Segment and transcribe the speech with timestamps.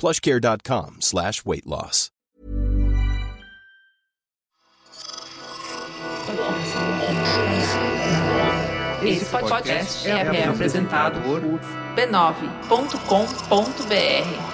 [0.00, 2.10] plushcare.com slash weight loss.
[9.02, 11.42] Esse podcast é, é apresentado por
[11.96, 14.49] b9.com.br.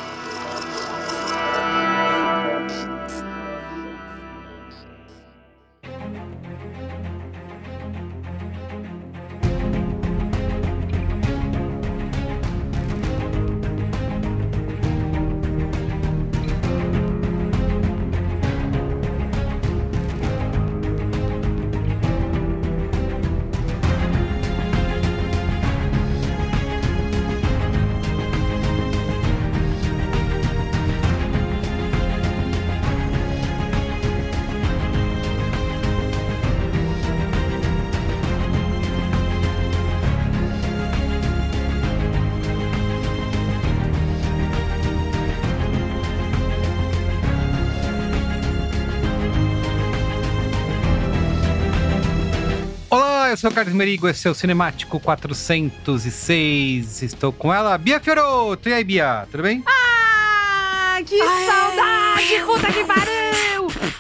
[53.37, 57.03] eu sou o Carlos Merigo, esse é o Cinemático 406.
[57.03, 58.67] Estou com ela, Bia Fioroto.
[58.67, 59.63] E aí, Bia, tudo bem?
[59.67, 62.43] Ah, que saudade!
[62.47, 63.16] Puta que pariu!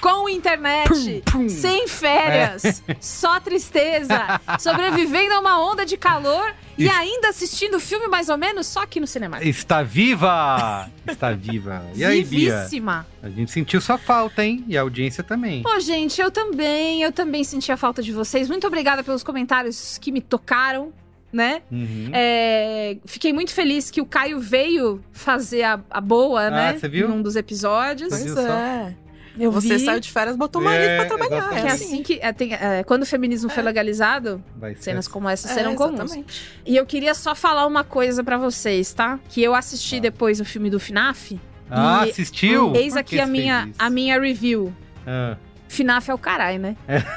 [0.06, 7.80] Com internet, sem férias, só tristeza, sobrevivendo a uma onda de calor e ainda assistindo
[7.80, 9.42] filme mais ou menos só aqui no cinema.
[9.42, 10.88] Está viva!
[11.04, 11.84] Está viva.
[11.92, 12.56] E aí, Bia?
[12.56, 13.04] Vivíssima.
[13.20, 14.64] A gente sentiu sua falta, hein?
[14.68, 15.64] E a audiência também.
[15.64, 18.48] Pô, gente, eu também, eu também senti a falta de vocês.
[18.48, 20.92] Muito obrigada pelos comentários que me tocaram,
[21.32, 21.62] né?
[21.68, 22.10] Uhum.
[22.12, 26.74] É, fiquei muito feliz que o Caio veio fazer a, a boa, né?
[26.76, 27.08] Ah, você viu?
[27.08, 28.10] Em um dos episódios.
[28.10, 28.92] Pois só.
[29.38, 29.44] É.
[29.46, 29.84] Eu Você vi.
[29.84, 31.28] saiu de férias, botou o marido É, pra trabalhar.
[31.48, 31.66] Que exatamente.
[31.66, 32.18] é É assim que.
[32.22, 35.12] é, tem- é, quando o feminismo foi legalizado, Vai ser cenas assim.
[35.12, 36.00] como essa É, serão comuns.
[36.00, 36.42] exatamente.
[36.64, 39.18] E eu queria só falar uma coisa pra vocês, tá?
[39.28, 41.38] Que eu assisti depois o filme do FNAF.
[41.70, 42.74] Ah, e assistiu?
[42.76, 44.72] Eis aqui a minha, a minha review.
[45.06, 45.36] Ah.
[45.68, 46.76] FNAF é o caralho, né?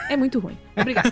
[0.10, 0.58] É, muito ruim.
[0.76, 1.12] Obrigada.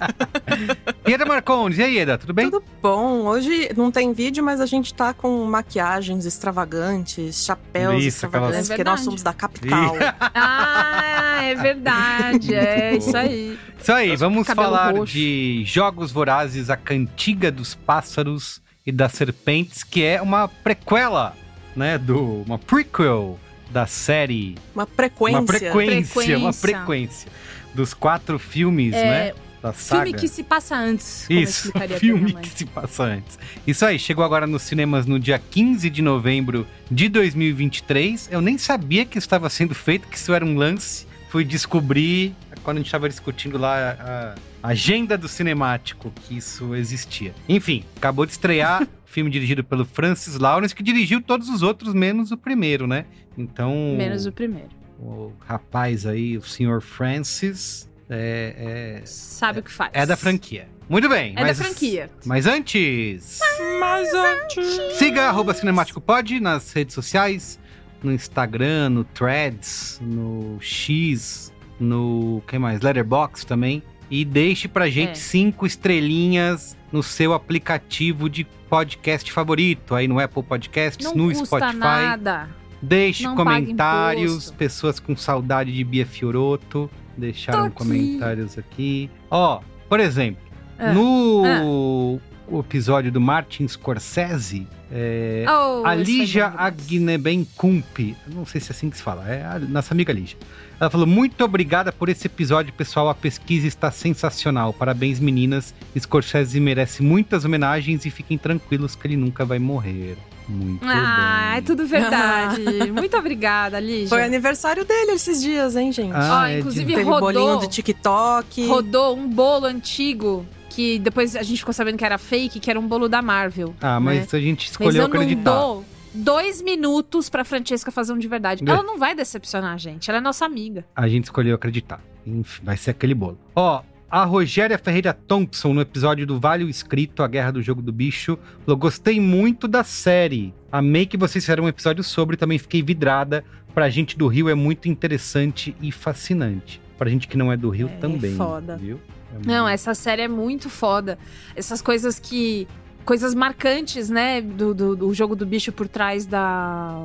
[1.05, 2.49] Eda Marcondes, e aí, Eda, tudo bem?
[2.49, 3.25] Tudo bom.
[3.25, 8.69] Hoje não tem vídeo, mas a gente tá com maquiagens extravagantes, chapéus Isso, aquelas- extravagantes,
[8.69, 9.95] É porque nós somos da capital.
[10.19, 12.53] ah, é verdade.
[12.55, 13.57] É isso aí.
[13.79, 15.13] Isso aí, Nossa, vamos falar roxo.
[15.13, 21.35] de Jogos Vorazes, a Cantiga dos Pássaros e das Serpentes, que é uma prequela,
[21.75, 23.37] né, do uma prequel
[23.71, 25.39] da série, Uma frequência.
[25.39, 26.53] uma frequência, uma Frequência.
[26.53, 27.31] frequência
[27.73, 30.03] dos quatro filmes, É, né, da saga.
[30.05, 31.25] Filme que se passa antes.
[31.27, 33.37] como Isso, filme que se passa antes.
[33.65, 38.29] Isso aí, chegou agora nos cinemas no dia 15 de novembro de 2023.
[38.31, 41.05] Eu nem sabia que estava sendo feito, que isso era um lance.
[41.29, 47.33] Fui descobrir quando a gente estava discutindo lá a agenda do cinemático que isso existia.
[47.47, 48.87] Enfim, acabou de estrear.
[49.17, 53.05] Filme dirigido pelo Francis Lawrence, que dirigiu todos os outros, menos o primeiro, né?
[53.35, 53.95] Então.
[53.97, 54.69] Menos o primeiro.
[54.99, 59.89] o rapaz aí, o senhor Francis, é, é, Sabe o que faz.
[59.91, 60.67] é da franquia.
[60.87, 61.33] Muito bem.
[61.35, 62.11] É mas, da franquia.
[62.27, 63.39] Mas antes,
[63.79, 64.79] Mas antes.
[64.99, 67.59] siga arroba Cinemático Pod nas redes sociais,
[68.03, 72.81] no Instagram, no Threads, no X, no que mais?
[72.81, 73.81] Letterbox também.
[74.11, 75.15] E deixe pra gente É.
[75.15, 81.75] cinco estrelinhas no seu aplicativo de podcast favorito, aí no Apple Podcasts, Não no Spotify.
[81.75, 82.49] nada.
[82.81, 87.75] Deixe Não comentários, pessoas com saudade de Bia Fioroto deixaram aqui.
[87.75, 89.09] comentários aqui.
[89.31, 90.41] Ó, por exemplo,
[90.77, 92.19] Ah, no
[92.59, 96.53] episódio do Martin Scorsese, é, Oh, a Lígia.
[96.55, 100.37] Agneben Kump, não sei se é assim que se fala, é a nossa amiga Lígia.
[100.79, 103.09] Ela falou: Muito obrigada por esse episódio, pessoal.
[103.09, 104.73] A pesquisa está sensacional.
[104.73, 105.73] Parabéns, meninas.
[105.97, 110.17] Scorsese merece muitas homenagens e fiquem tranquilos que ele nunca vai morrer.
[110.47, 111.57] Muito Ah, bem.
[111.57, 112.61] é tudo verdade.
[112.93, 114.07] Muito obrigada, Lígia.
[114.07, 116.13] Foi aniversário dele esses dias, hein, gente?
[116.15, 118.65] Ah, Ó, é de- inclusive Teve rodou, bolinho do TikTok.
[118.67, 122.79] rodou um bolo antigo que depois a gente ficou sabendo que era fake, que era
[122.79, 123.73] um bolo da Marvel.
[123.81, 125.51] Ah, mas a gente Mas escolheu eu não acreditar.
[125.51, 125.83] dou
[126.17, 128.63] dois minutos pra Francesca fazer um de verdade.
[128.65, 128.69] É.
[128.69, 130.85] Ela não vai decepcionar a gente, ela é nossa amiga.
[130.95, 132.01] A gente escolheu acreditar.
[132.25, 133.37] Enfim, vai ser aquele bolo.
[133.55, 137.81] Ó, a Rogéria Ferreira Thompson, no episódio do Vale o Escrito, A Guerra do Jogo
[137.81, 140.53] do Bicho, falou: Gostei muito da série.
[140.71, 143.43] Amei que vocês fizeram um episódio sobre, também fiquei vidrada.
[143.73, 146.81] Pra gente do Rio é muito interessante e fascinante.
[146.97, 148.33] Pra gente que não é do Rio É também.
[148.35, 148.75] foda.
[148.77, 148.99] Viu?
[149.31, 151.17] É Não, muito- essa série é muito foda.
[151.55, 152.67] Essas coisas que.
[153.07, 154.41] Coisas marcantes, né?
[154.41, 157.01] Do, do, do jogo do bicho por trás da.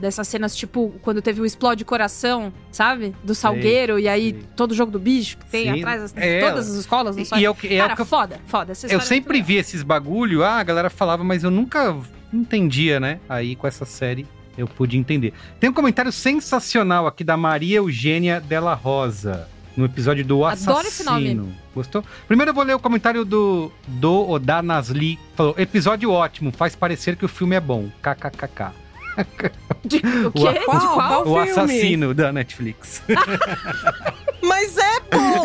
[0.00, 3.12] Dessas cenas, tipo, quando teve o Explode Coração, sabe?
[3.24, 4.44] Do Salgueiro, e aí sei.
[4.56, 6.40] todo o jogo do bicho que tem Sim, atrás de é.
[6.40, 7.16] todas as escolas.
[7.16, 7.42] Não sabe?
[7.42, 8.72] e é é Cara, eu, foda, foda.
[8.88, 11.94] Eu é sempre muito vi esses bagulho, ah, a galera falava, mas eu nunca
[12.32, 13.18] entendia, né?
[13.28, 15.32] Aí com essa série eu pude entender.
[15.58, 20.72] Tem um comentário sensacional aqui da Maria Eugênia Della Rosa, no episódio do Assassino.
[20.72, 21.54] Adoro esse nome.
[21.74, 22.04] Gostou?
[22.28, 25.18] Primeiro eu vou ler o comentário do do Oda Nasli.
[25.36, 27.88] Falou: episódio ótimo, faz parecer que o filme é bom.
[28.02, 28.72] KKKK.
[29.84, 30.52] De, o quê?
[30.58, 30.94] De Qual?
[30.94, 31.28] qual?
[31.28, 33.02] O assassino da Netflix.
[34.42, 35.42] Mas é bom!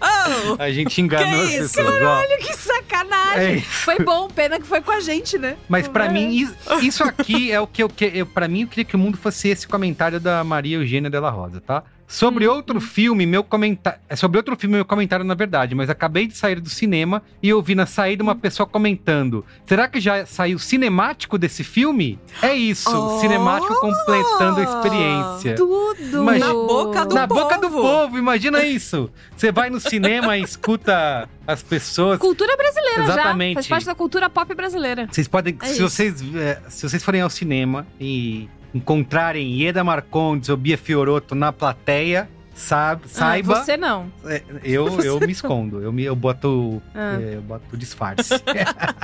[0.00, 1.74] oh, A gente enganou Que as isso?
[1.76, 2.02] pessoas.
[2.02, 2.22] ó.
[2.38, 3.56] Que sacanagem!
[3.58, 5.56] É Foi bom, pena que foi com a gente, né?
[5.68, 6.08] Mas pra É.
[6.08, 8.96] mim, is- isso aqui é o que eu, que eu para mim eu queria que
[8.96, 11.82] o mundo fosse esse comentário da Maria Eugênia Della Rosa, tá?
[12.10, 14.00] Sobre Hum, outro filme, meu comentário.
[14.08, 17.50] É sobre outro filme, meu comentário, na verdade, mas acabei de sair do cinema e
[17.50, 18.28] eu vi na saída Hum.
[18.28, 22.18] uma pessoa comentando: será que já saiu cinemático desse filme?
[22.40, 23.20] É isso, Oh!
[23.20, 25.54] cinemático completando a experiência.
[25.54, 26.24] Tudo!
[26.24, 27.82] Mas- Na boca do Na boca do povo.
[27.82, 29.10] povo, imagina isso.
[29.36, 32.18] Você vai no cinema e escuta as pessoas.
[32.18, 33.50] Cultura brasileira Exatamente.
[33.50, 33.54] já.
[33.56, 35.06] Faz parte da cultura pop brasileira.
[35.10, 35.82] Vocês podem, É se, isso.
[35.82, 41.52] vocês, é, se vocês forem ao cinema e encontrarem Ieda Marcondes ou Bia Fioroto na
[41.52, 43.58] plateia, sabe, saiba.
[43.58, 44.10] Ah, você não.
[44.24, 46.82] é, eu, eu me escondo, eu, me, eu boto.
[46.94, 47.18] Ah.
[47.20, 48.34] é, eu boto disfarce.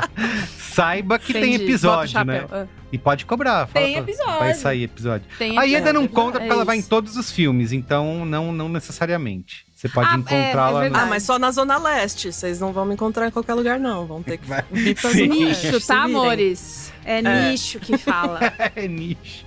[0.59, 1.65] saiba que tem Entendi.
[1.65, 2.47] episódio, Bota o né?
[2.51, 3.67] Ah, E pode cobrar.
[3.69, 4.39] Tem episódio.
[4.39, 5.27] Vai sair episódio.
[5.39, 8.25] Tem A Ieda não episódio, conta é porque ela vai em todos os filmes, então
[8.25, 9.65] não, não necessariamente.
[9.85, 10.81] Você pode Ah, é, é encontrá-la.
[10.81, 11.05] verdade.
[11.05, 12.33] Ah, mas só na Zona Leste.
[12.33, 14.07] Vocês não vão me encontrar em qualquer lugar, não.
[14.07, 15.11] Vão ter que vir pra.
[15.11, 15.67] Zona Leste.
[15.67, 16.91] Nicho, tá, amores?
[17.05, 17.51] É, É.
[17.51, 18.41] nicho que fala.
[18.75, 19.45] É nicho.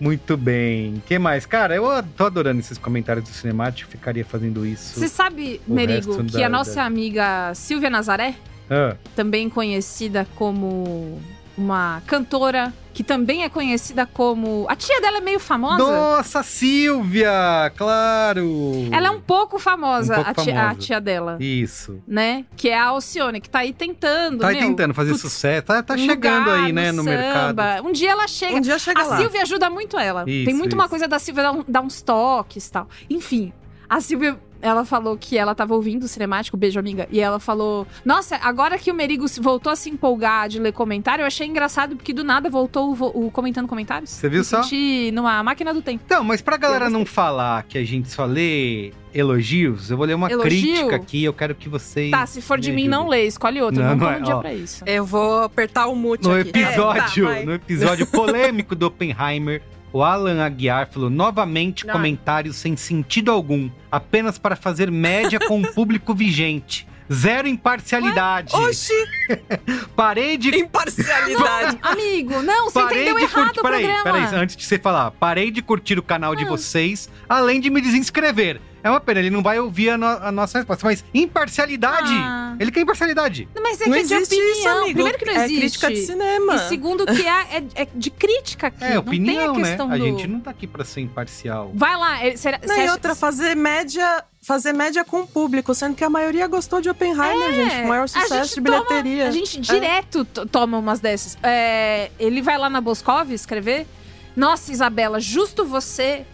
[0.00, 0.94] Muito bem.
[0.94, 1.44] O que mais?
[1.44, 1.84] Cara, eu
[2.16, 3.90] tô adorando esses comentários do cinemático.
[3.90, 4.98] Ficaria fazendo isso.
[4.98, 8.34] Você sabe, Merigo, que da- a nossa da- amiga Silvia Nazaré,
[8.70, 11.20] Ah, também conhecida como
[11.56, 14.66] uma cantora, que também é conhecida como.
[14.68, 15.78] A tia dela é meio famosa.
[15.78, 17.72] Nossa, Silvia!
[17.76, 18.46] Claro!
[18.90, 21.36] Ela é um pouco famosa, Um pouco a, tia, a tia dela.
[21.40, 22.02] Isso.
[22.06, 22.44] Né?
[22.56, 24.38] Que é a Alcione, que tá aí tentando.
[24.40, 25.66] Tá aí meu, tentando fazer putz, sucesso.
[25.66, 27.48] Tá, tá no chegando lugar, aí, né, no, mercado.
[27.48, 27.82] samba.
[27.82, 28.56] Um dia ela chega.
[28.56, 29.16] Um dia chega a lá.
[29.16, 30.24] Silvia ajuda muito ela.
[30.26, 30.90] Isso, Tem muito uma isso.
[30.90, 32.88] coisa da Silvia dar, um- dar uns toques e tal.
[33.08, 33.52] Enfim,
[33.88, 34.38] a Silvia.
[34.62, 38.78] Ela falou que ela tava ouvindo o cinemático, beijo amiga, e ela falou: Nossa, agora
[38.78, 42.12] que o Merigo se- voltou a se empolgar de ler comentário, eu achei engraçado porque
[42.12, 44.10] do nada voltou o, o comentando comentários.
[44.10, 44.62] Você viu Me só?
[44.62, 46.02] senti numa máquina do tempo.
[46.06, 50.14] Então, mas pra galera não falar que a gente só lê elogios, eu vou ler
[50.14, 50.48] uma Elogio?
[50.50, 51.24] crítica aqui.
[51.24, 52.10] Eu quero que vocês.
[52.10, 53.82] Tá, se for de mim, não lê, escolhe outro.
[53.82, 54.40] Não, Não, não é, no dia ó.
[54.40, 54.84] pra isso.
[54.86, 56.48] Eu vou apertar o mute No aqui.
[56.50, 59.60] episódio, É, tá, no episódio polêmico do Oppenheimer,
[59.92, 61.92] o Alan Aguiar falou novamente Ai.
[61.92, 66.86] comentários sem sentido algum, apenas para fazer média com o público vigente.
[67.12, 68.54] Zero imparcialidade.
[68.56, 68.94] Oxi,
[69.94, 71.78] Parei de imparcialidade.
[71.82, 73.60] Amigo, não, você Parei entendeu de errado curtir.
[73.60, 74.04] o Peraí, programa.
[74.04, 75.10] peraí, antes de você falar.
[75.12, 76.48] Parei de curtir o canal de Ah.
[76.48, 78.60] vocês, além de me desinscrever.
[78.84, 80.84] É uma pena, ele não vai ouvir a, no- a nossa resposta.
[80.86, 82.12] Mas imparcialidade!
[82.12, 82.56] Ah.
[82.58, 83.48] Ele quer imparcialidade.
[83.62, 84.52] Mas é não que é de existe opinião.
[84.52, 84.92] isso, amigo.
[84.94, 85.60] Primeiro que não É existe.
[85.60, 86.54] crítica de cinema.
[86.54, 88.84] E segundo que é, é, é de crítica aqui.
[88.84, 89.68] É, não opinião, tem a né?
[89.68, 90.04] questão A do...
[90.04, 91.70] gente não tá aqui pra ser imparcial.
[91.74, 92.24] Vai lá.
[92.26, 96.04] ele- Será, Não, e acha- outra, fazer média, fazer média com o público, sendo que
[96.04, 97.84] a maioria gostou de Oppenheimer, gente.
[97.84, 99.16] O maior É, a sucesso gente de bilheteria.
[99.24, 101.38] Toma, a gente direto to- toma umas dessas.
[101.42, 103.86] É, ele vai lá na Boscov escrever
[104.34, 106.24] Nossa, Isabela, justo você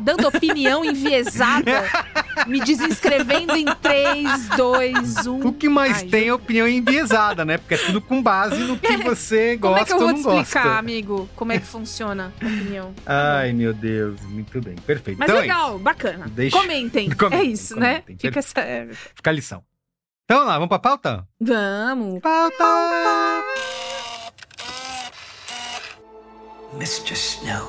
[0.00, 1.84] dando opinião enviesada,
[2.46, 5.46] me desinscrevendo em 3, 2, 1.
[5.46, 7.56] O que mais Ai, tem é opinião enviesada, né?
[7.58, 10.14] Porque é tudo com base no que você Como gosta é que eu vou ou
[10.14, 10.78] te não explicar, gosta.
[10.78, 12.94] amigo, como é que funciona a opinião?
[13.06, 14.20] Ai, meu Deus.
[14.22, 14.74] Muito bem.
[14.76, 15.18] Perfeito.
[15.18, 16.26] Mas então legal, é bacana.
[16.28, 17.10] Deixa- Comentem.
[17.10, 18.00] Comentem, É isso, né?
[18.02, 18.16] comentem.
[18.18, 18.60] Fica essa.
[18.60, 19.62] é, Fica a lição.
[20.24, 21.26] Então vamos lá, vamos pra pauta?
[21.40, 22.20] Vamos.
[22.20, 23.42] Pauta!
[26.76, 27.14] Mr.
[27.14, 27.68] Snow,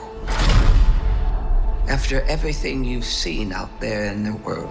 [1.89, 4.69] after everything you've seen out there in the world,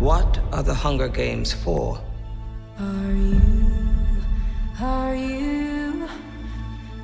[0.00, 2.00] what are the Hunger Games for?
[2.80, 3.40] Are you
[4.80, 6.08] are you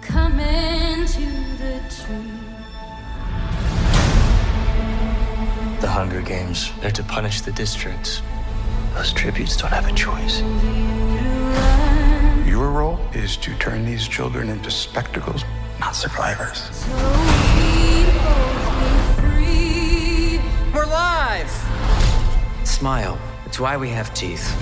[0.00, 1.26] coming to
[1.60, 2.30] the tree?
[5.82, 8.22] The Hunger Games, they're to punish the districts.
[8.94, 10.40] Those tributes don't have a choice.
[12.74, 15.44] Your role is to turn these children into spectacles,
[15.78, 16.84] not survivors.
[20.74, 21.48] We're live!
[22.64, 23.16] Smile.
[23.46, 24.52] It's why we have teeth.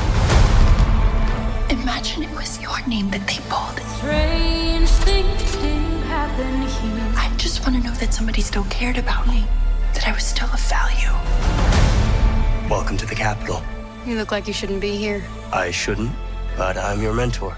[1.71, 3.81] Imagine it was your name that they pulled.
[3.97, 5.73] Strange things do
[6.09, 7.13] happen here.
[7.17, 9.47] I just want to know that somebody still cared about me,
[9.95, 11.09] that I was still of value.
[12.69, 13.63] Welcome to the capital.
[14.05, 15.25] You look like you shouldn't be here.
[15.51, 16.13] I shouldn't,
[16.59, 17.57] but I'm your mentor.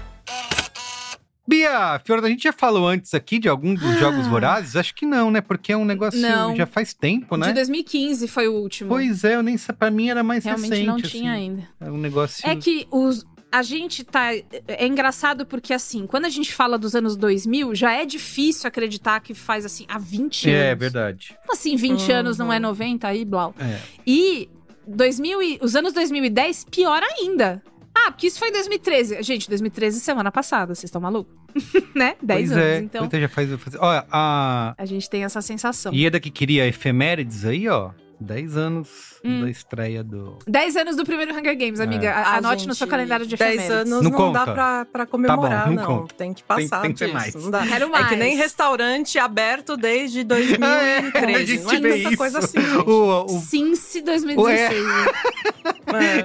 [1.47, 4.75] Bia, Fiorda, a gente já falou antes aqui de algum dos Jogos Vorazes?
[4.75, 5.41] Acho que não, né?
[5.41, 6.55] Porque é um negócio Não.
[6.55, 7.47] já faz tempo, né?
[7.47, 8.89] De 2015 foi o último.
[8.89, 10.87] Pois é, eu nem sei, pra mim era mais Realmente recente.
[10.87, 11.41] não tinha assim.
[11.43, 11.67] ainda.
[11.79, 12.47] É um negócio...
[12.49, 13.25] É que os.
[13.51, 14.33] A gente tá.
[14.67, 19.21] É engraçado porque, assim, quando a gente fala dos anos 2000, já é difícil acreditar
[19.21, 20.61] que faz, assim, há 20 anos.
[20.61, 21.37] É, verdade.
[21.41, 23.55] Como assim, 20 anos não é 90 aí, Blau?
[23.57, 23.79] É.
[24.05, 24.49] E
[24.85, 27.63] 2000 e- os anos 2010, pior ainda.
[27.97, 29.23] Ah, porque isso foi em 2013.
[29.23, 31.33] Gente, 2013, semana passada, vocês estão malucos?
[31.95, 32.15] né?
[32.21, 32.63] 10 pois anos.
[32.65, 33.49] é, Então, pois é, já faz...
[33.61, 35.93] faz- Olha, a a gente tem essa sensação.
[35.93, 37.91] Ieda que queria efemérides aí, ó.
[38.17, 39.41] 10 anos Hum.
[39.41, 40.37] da estreia do...
[40.47, 42.11] 10 anos do primeiro Hunger Games, amiga.
[42.13, 43.91] A- Ah, Anote gente, no seu calendário de 10 efemérides.
[43.91, 44.45] anos Não não, conta.
[44.45, 45.99] dá pra, pra comemorar, Tá bom, não não.
[46.01, 46.15] conta.
[46.15, 47.35] Tem que passar Tem- tem que mais.
[47.35, 47.67] Não dá.
[47.67, 48.07] Quero É mais.
[48.07, 51.45] que nem restaurante aberto desde a 2013.
[51.45, 52.17] gente não é tanta isso.
[52.17, 52.61] coisa assim.
[52.61, 52.77] gente.
[52.89, 54.85] O, o- Since 2016.
[54.85, 55.74] É.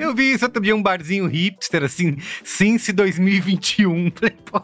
[0.01, 4.11] Eu vi isso outro dia, um barzinho hipster, assim, Since 2021.
[4.17, 4.61] Falei, pô,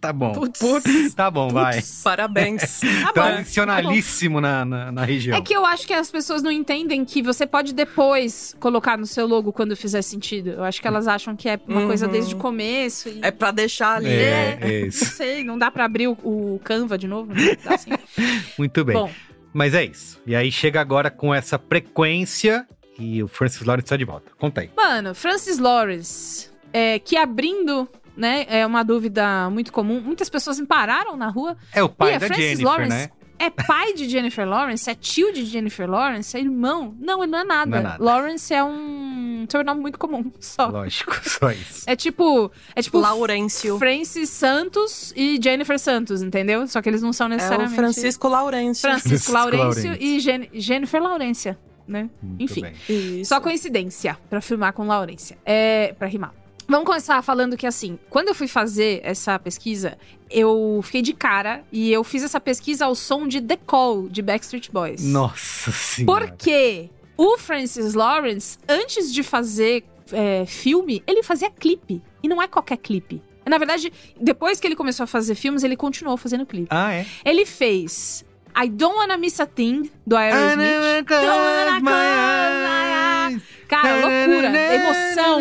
[0.00, 0.32] tá bom.
[0.32, 1.14] Putz.
[1.14, 1.80] Tá bom, vai.
[2.02, 2.80] Parabéns.
[3.12, 5.36] Tradicionalíssimo na, na, na região.
[5.36, 9.06] É que eu acho que as pessoas não entendem que você pode depois colocar no
[9.06, 10.50] seu logo quando fizer sentido.
[10.50, 11.86] Eu acho que elas acham que é uma Uhum.
[11.88, 13.08] coisa desde o começo.
[13.08, 13.18] E...
[13.22, 14.08] É pra deixar ali.
[14.08, 15.04] É, é Não isso.
[15.06, 17.32] sei, não dá pra abrir o, o Canva de novo?
[17.34, 17.56] Né?
[17.62, 17.90] Dá assim.
[18.58, 18.96] Muito bem.
[18.96, 19.10] Bom,
[19.52, 20.20] Mas é isso.
[20.26, 22.66] E aí chega agora com essa frequência
[22.98, 24.30] e o Francis Lawrence está de volta.
[24.38, 24.70] Conta aí.
[24.76, 30.00] mano, Francis Lawrence, é, que abrindo, né, é uma dúvida muito comum.
[30.00, 31.56] Muitas pessoas me pararam na rua.
[31.72, 33.10] É o pai Bia, da Francis Jennifer, Lawrence né?
[33.36, 34.88] é pai de Jennifer Lawrence?
[34.88, 36.36] É tio de Jennifer Lawrence?
[36.36, 36.94] É irmão?
[37.00, 37.70] Não, ele não é nada.
[37.70, 38.02] Não é nada.
[38.04, 40.66] Lawrence é um sobrenome muito comum, só.
[40.68, 41.82] Lógico, só isso.
[41.86, 42.50] É tipo.
[42.76, 42.98] É tipo.
[43.00, 43.76] Laurêncio.
[43.78, 46.66] Francis Santos e Jennifer Santos, entendeu?
[46.68, 47.74] Só que eles não são É o necessariamente.
[47.74, 48.80] Francisco Laurêncio.
[48.82, 50.06] Francisco Francisco Laurêncio Laurêncio.
[50.06, 52.08] e Gen- Jennifer Laurência, né?
[52.22, 52.62] Muito Enfim.
[52.88, 53.24] bem.
[53.24, 55.38] Só coincidência pra filmar com Laurência.
[55.44, 56.34] É, pra rimar.
[56.66, 59.98] Vamos começar falando que, assim, quando eu fui fazer essa pesquisa,
[60.30, 64.22] eu fiquei de cara e eu fiz essa pesquisa ao som de The Call, de
[64.22, 65.02] Backstreet Boys.
[65.04, 66.26] Nossa senhora.
[66.26, 66.88] Porque
[67.18, 72.02] o Francis Lawrence, antes de fazer é, filme, ele fazia clipe.
[72.22, 73.22] E não é qualquer clipe.
[73.46, 76.68] Na verdade, depois que ele começou a fazer filmes, ele continuou fazendo clipe.
[76.70, 77.06] Ah, é?
[77.24, 78.24] Ele fez
[78.56, 81.04] I Don't Wanna Miss a Thing, do Aerosmith.
[81.08, 83.42] Don't wanna close my eyes.
[83.68, 85.40] Cara, loucura, emoção.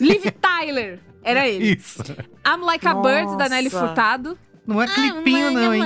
[0.00, 1.76] Liv Tyler, era ele.
[1.78, 2.02] Isso.
[2.46, 3.70] I'm Like a Bird, da Nelly.
[3.70, 4.38] Furtado.
[4.66, 5.82] Não é clipinho, não, hein?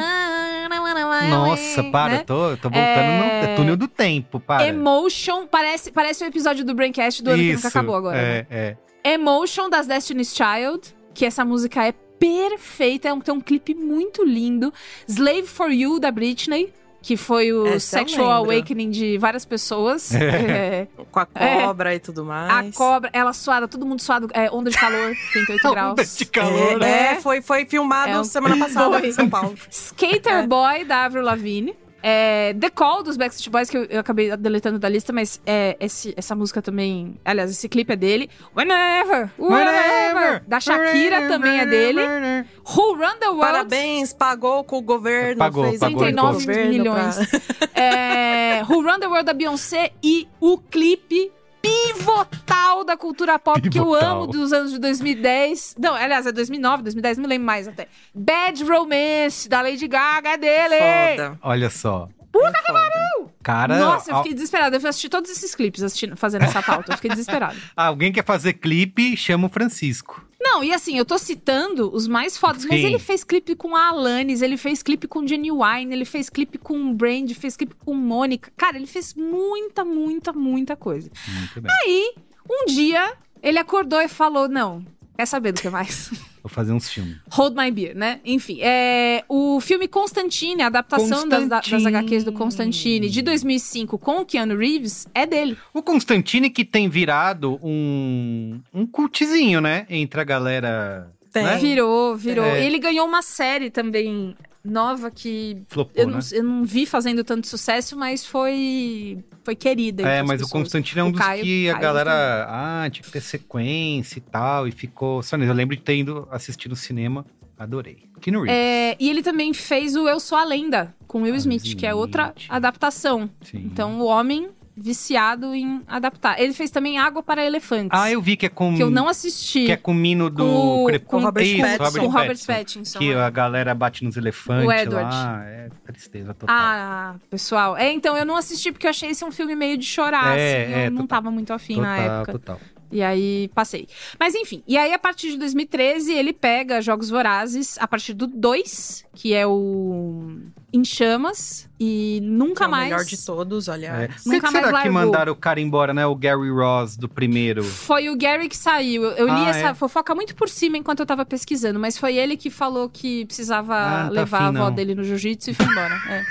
[1.30, 2.18] Nossa, para, Né?
[2.26, 4.66] tô, tô voltando É- no túnel do tempo, para.
[4.66, 8.16] Emotion, parece, parece o episódio do Braincast do ano que nunca Isso, acabou agora.
[8.16, 8.46] né?
[8.50, 9.12] É, é.
[9.14, 11.94] Emotion, das Destiny's Child, que essa música é
[12.28, 14.72] perfeita, é um, tem um clipe muito lindo.
[15.08, 20.10] Slave for You, da Britney, que foi o Essa sexual awakening de várias pessoas.
[20.16, 20.86] É.
[21.12, 22.74] Com a cobra e tudo A mais.
[22.74, 25.92] cobra, ela suada, todo mundo suado, é, onda de calor, 38 graus.
[25.92, 26.82] Onda de calor.
[26.82, 27.14] É, É.
[27.20, 29.08] foi, foi filmado É um- semana passada Foi.
[29.08, 29.54] em São Paulo.
[29.70, 30.46] Skater É.
[30.46, 31.74] Boy, da Avril Lavigne.
[32.06, 35.74] É, The Call, dos Backstreet Boys, que eu, eu acabei deletando da lista, mas é,
[35.80, 37.18] esse- essa música também...
[37.24, 38.28] Aliás, esse clipe é dele.
[38.54, 42.02] Whenever, whenever, da Shakira também é dele.
[42.02, 45.38] Who Run The World, Parabéns, pagou com o governo.
[45.38, 47.16] Pagou, fez pagou, com o 39 governo milhões.
[47.26, 49.92] pra- é, Who Run The World, da Beyoncé.
[50.02, 51.32] E o clipe
[51.68, 54.16] pivotal da cultura pop que eu Pivotal.
[54.22, 55.76] amo dos anos de 2010.
[55.78, 57.88] Não, aliás, é 2009, 2010, não me lembro mais até.
[58.14, 61.16] Bad Romance, da Lady Gaga, é dele!
[61.16, 61.38] Foda.
[61.42, 62.08] Olha só.
[62.32, 63.30] Puta que pariu!
[63.42, 64.74] Cara, Nossa, eu al- fiquei desesperada.
[64.76, 66.92] Eu fui assistir todos esses clipes assistindo, fazendo essa pauta.
[66.92, 67.54] Eu fiquei desesperada.
[67.76, 70.24] alguém quer fazer clipe, chama o Francisco.
[70.44, 73.88] Não, e assim, eu tô citando os mais fodas, mas ele fez clipe com a
[73.88, 78.52] Alanis, ele fez clipe com Genuine, ele fez clipe com Brand, fez clipe com Mônica.
[78.54, 81.10] Cara, ele fez muita, muita, muita coisa.
[81.26, 81.72] Muito bem.
[81.72, 82.14] Aí,
[82.48, 84.84] um dia, ele acordou e falou: Não,
[85.16, 86.10] quer saber do que mais?
[86.44, 87.16] Vou fazer uns filmes.
[87.30, 88.20] Hold My Beer, né?
[88.22, 91.96] Enfim, é, o filme Constantine, a adaptação das, das Constantine.
[91.96, 95.56] HQs do Constantine de 2005 com o Keanu Reeves, é dele.
[95.72, 99.86] O Constantine que tem virado um, um cultizinho, né?
[99.88, 101.10] Entre a galera.
[101.32, 101.44] Tem.
[101.44, 101.56] Né?
[101.56, 102.44] Virou, virou.
[102.44, 102.62] É.
[102.62, 106.24] E ele ganhou uma série também nova que Flopou, eu não, né?
[106.32, 110.02] eu não vi fazendo tanto sucesso, mas foi foi querida.
[110.02, 110.62] É, as mas o pessoas.
[110.62, 112.46] Constantine é um O dos Caio- que a Caio galera.
[112.48, 114.66] Ah, tinha que ter sequência e tal.
[114.66, 115.22] E ficou.
[115.22, 115.36] Só.
[115.36, 117.24] Eu lembro de ter ido assistir no cinema.
[117.58, 117.98] Adorei.
[118.20, 118.54] Keanu Reeves.
[118.56, 121.94] É, e ele também fez o Eu Sou a Lenda, com Will Smith, que é
[121.94, 122.50] outra Smith.
[122.50, 123.30] adaptação.
[123.42, 123.58] Sim.
[123.66, 126.40] Então, o homem viciado em adaptar.
[126.40, 127.90] Ele fez também Água para Elefantes.
[127.92, 128.74] Ah, eu vi que é com.
[128.74, 129.66] Que eu não assisti.
[129.66, 132.00] Que é com o Mino do Com- com Robert Isso, Pattinson.
[132.00, 133.20] Com Robert Pattinson, Que é.
[133.20, 135.14] a galera bate nos elefantes O Edward.
[135.14, 135.42] lá.
[135.44, 136.56] É tristeza total.
[136.58, 137.76] Ah, pessoal.
[137.76, 140.64] É, então, eu não assisti porque eu achei esse um filme meio de chorar, É,
[140.64, 140.72] assim.
[140.74, 141.18] é, eu não total.
[141.18, 142.32] tava muito afim total, na época.
[142.32, 142.60] total.
[142.90, 143.88] E aí, passei.
[144.20, 148.26] Mas enfim, e aí a partir de 2013, ele pega Jogos Vorazes, a partir do
[148.26, 150.36] 2, que é o
[150.76, 152.84] Em Chamas, e nunca Que é o mais...
[152.90, 153.72] melhor de todos, É.
[153.72, 154.22] aliás.
[154.22, 154.92] Que, Nunca que mais será que largou.
[154.92, 156.04] mandaram o cara embora, né?
[156.04, 157.62] O Gary Ross do primeiro.
[157.62, 159.04] Foi o Gary que saiu.
[159.04, 159.74] Eu, eu li Ah, essa é?
[159.74, 163.72] fofoca muito por cima enquanto eu tava pesquisando, mas foi ele que falou que precisava
[163.76, 164.74] Ah, tá levar afim, a avó não.
[164.74, 165.94] dele no jiu-jitsu e foi embora.
[166.08, 166.24] É.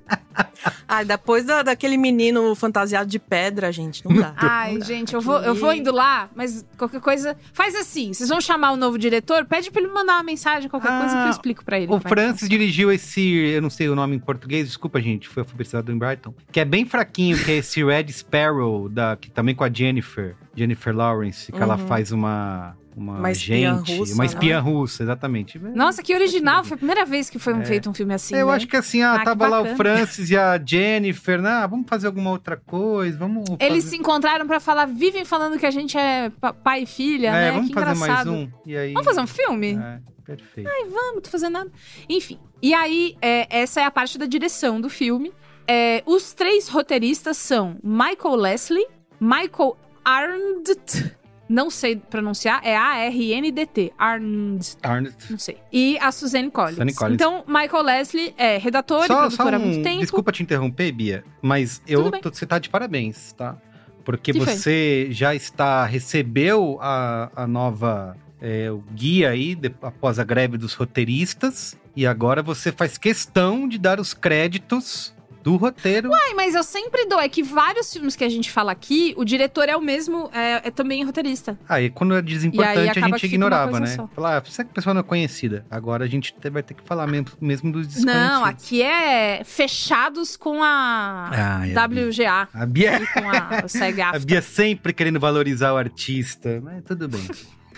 [0.87, 4.33] Ah, depois da- daquele menino fantasiado de pedra, gente, não dá.
[4.37, 7.37] Ai, gente, eu vou, eu vou indo lá, mas qualquer coisa.
[7.53, 10.97] Faz assim: vocês vão chamar o novo diretor, pede pra ele mandar uma mensagem, qualquer
[10.99, 11.91] coisa que eu explico pra ele.
[11.91, 12.49] Ah, O Francis funciona.
[12.49, 16.33] dirigiu esse, eu não sei o nome em português, desculpa, gente, foi alfabetizado em Brighton,
[16.51, 20.35] que é bem fraquinho, que é esse Red Sparrow, da, que também com a Jennifer,
[20.55, 21.87] Jennifer Lawrence, que ela Uhum.
[21.87, 24.69] faz uma, uma, Uma espiã gente, russa, uma espiã né?
[24.69, 25.57] russa, exatamente.
[25.59, 26.63] Nossa, que original!
[26.63, 28.35] Foi a primeira vez que foi um- feito um filme assim.
[28.35, 28.41] É.
[28.41, 28.53] Eu né?
[28.55, 29.75] acho que assim, ah, Ah, tava lá o.
[29.75, 31.49] Francis e a Jennifer, né?
[31.49, 33.95] Ah, vamos fazer alguma outra coisa, vamos Eles fazer...
[33.95, 37.31] se encontraram pra falar, vivem falando que a gente é pa- pai e filha, É,
[37.31, 37.51] né?
[37.51, 38.31] vamos que fazer engraçado.
[38.31, 38.51] mais um.
[38.65, 38.93] E aí...
[38.93, 39.77] Vamos fazer um filme?
[39.81, 40.69] É, perfeito.
[40.69, 41.71] Ai, vamos, tô fazendo nada.
[42.09, 42.39] Enfim.
[42.61, 45.31] E aí, é, essa é a parte da direção do filme.
[45.67, 48.85] É, os três roteiristas são Michael Leslie,
[49.21, 51.15] Michael Arndt,
[51.49, 55.15] não sei pronunciar, é A-R-N-D-T, Arndt, Arnold.
[55.31, 55.57] não sei.
[55.73, 56.73] E a Suzanne Collins.
[56.75, 57.15] Suzanne Collins.
[57.15, 59.99] Então, Michael Leslie é redator e Só, produtor só há um, muito tempo.
[59.99, 63.57] desculpa te interromper, Bia, mas eu tô- você tá de parabéns, tá?
[64.05, 64.55] Porque Que foi?
[64.55, 70.57] você já está recebeu a, a nova é, o guia aí de- após a greve
[70.57, 75.13] dos roteiristas e agora você faz questão de dar os créditos
[75.49, 76.11] do roteiro.
[76.13, 77.19] Ai, mas eu sempre dou.
[77.19, 80.67] É que vários filmes que a gente fala aqui, o diretor é o mesmo, é,
[80.67, 81.57] é também roteirista.
[81.67, 83.97] Aí quando é desimportante a gente ignorava, né?
[84.15, 85.65] Falar, ah, será que a pessoa não é conhecida?
[85.69, 88.27] Agora a gente te- vai ter que falar mesmo, mesmo dos desconhecidos.
[88.29, 92.47] Não, aqui é fechados com a Ah, a WGA.
[92.53, 94.19] A Bia, E com a a.
[94.19, 97.21] Bia sempre querendo valorizar o artista, mas tudo bem.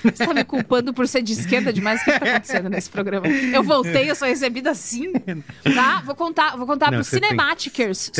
[0.03, 2.01] Você tá me culpando por ser de esquerda demais?
[2.01, 3.27] O que tá acontecendo nesse programa?
[3.27, 5.11] Eu voltei, eu sou recebida assim.
[5.13, 6.01] Tá?
[6.05, 7.37] Vou contar, vou contar Não, pros você tem-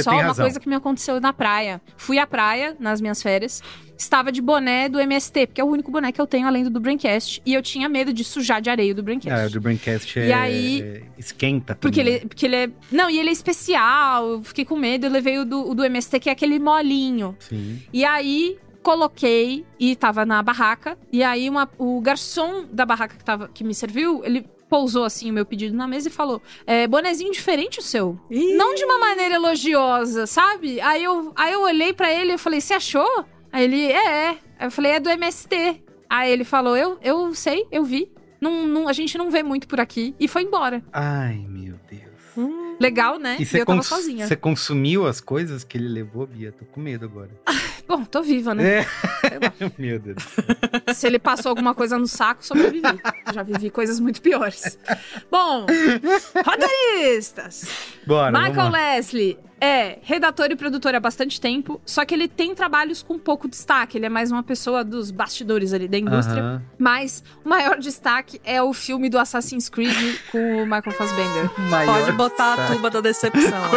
[0.04, 0.46] só uma razão.
[0.46, 1.82] coisa que me aconteceu na praia.
[1.98, 3.62] Fui à praia nas minhas férias.
[3.98, 6.72] Estava de boné do MST, porque é o único boné que eu tenho além do
[6.72, 7.39] do Braincast.
[7.46, 9.39] E eu tinha medo de sujar de areia do Braincast.
[9.44, 11.76] Ah, o do Braincast E é, aí- esquenta.
[11.76, 12.70] Porque também, ele, porque ele é.
[12.91, 14.28] Não, e ele é especial.
[14.28, 15.06] Eu fiquei com medo.
[15.06, 17.30] Eu levei o do, o do MST, que é aquele molinho.
[17.30, 17.36] né?
[17.39, 17.82] Sim.
[17.94, 20.98] E aí, coloquei e tava na barraca.
[21.12, 25.30] E aí, uma- o garçom da barraca que, tava, que me serviu, ele pousou assim
[25.30, 28.20] o meu pedido na mesa e falou: é, bonezinho diferente o seu.
[28.30, 28.54] Ih.
[28.56, 30.80] Não de uma maneira elogiosa, sabe?
[30.82, 33.26] Aí eu, aí eu olhei pra ele e falei: você achou?
[33.52, 34.30] Aí ele, é, é.
[34.60, 35.84] Aí eu falei: é do MST.
[36.10, 38.12] Aí ele falou: eu, eu sei, eu vi.
[38.39, 40.15] Não, não, a gente não vê muito por aqui.
[40.20, 40.84] E foi embora.
[40.91, 42.11] Ai, meu Deus.
[42.82, 43.38] Legal, né?
[43.39, 44.28] E E, eu tava sozinha.
[44.28, 46.52] você consumiu as coisas que ele levou, Bia?
[46.52, 47.30] Tô com medo agora.
[47.88, 48.80] Bom, tô viva, né?
[48.80, 48.86] É.
[49.78, 50.24] meu Deus.
[50.96, 52.82] Se ele passou alguma coisa no saco, sobrevivi.
[53.34, 54.78] Já vivi coisas muito piores.
[55.30, 55.65] Bom,
[56.46, 57.65] roteiristas.
[58.06, 58.70] Bora, Michael.
[58.70, 63.47] Leslie, é redator e produtor há bastante tempo, só que ele tem trabalhos com pouco
[63.47, 63.95] destaque.
[63.97, 66.41] Ele é mais uma pessoa dos bastidores ali da indústria.
[66.41, 66.62] Aham.
[66.80, 71.50] Mas o maior destaque é o filme do Assassin's Creed com o Michael Fassbender.
[71.86, 73.69] Pode botar a tuba da decepção.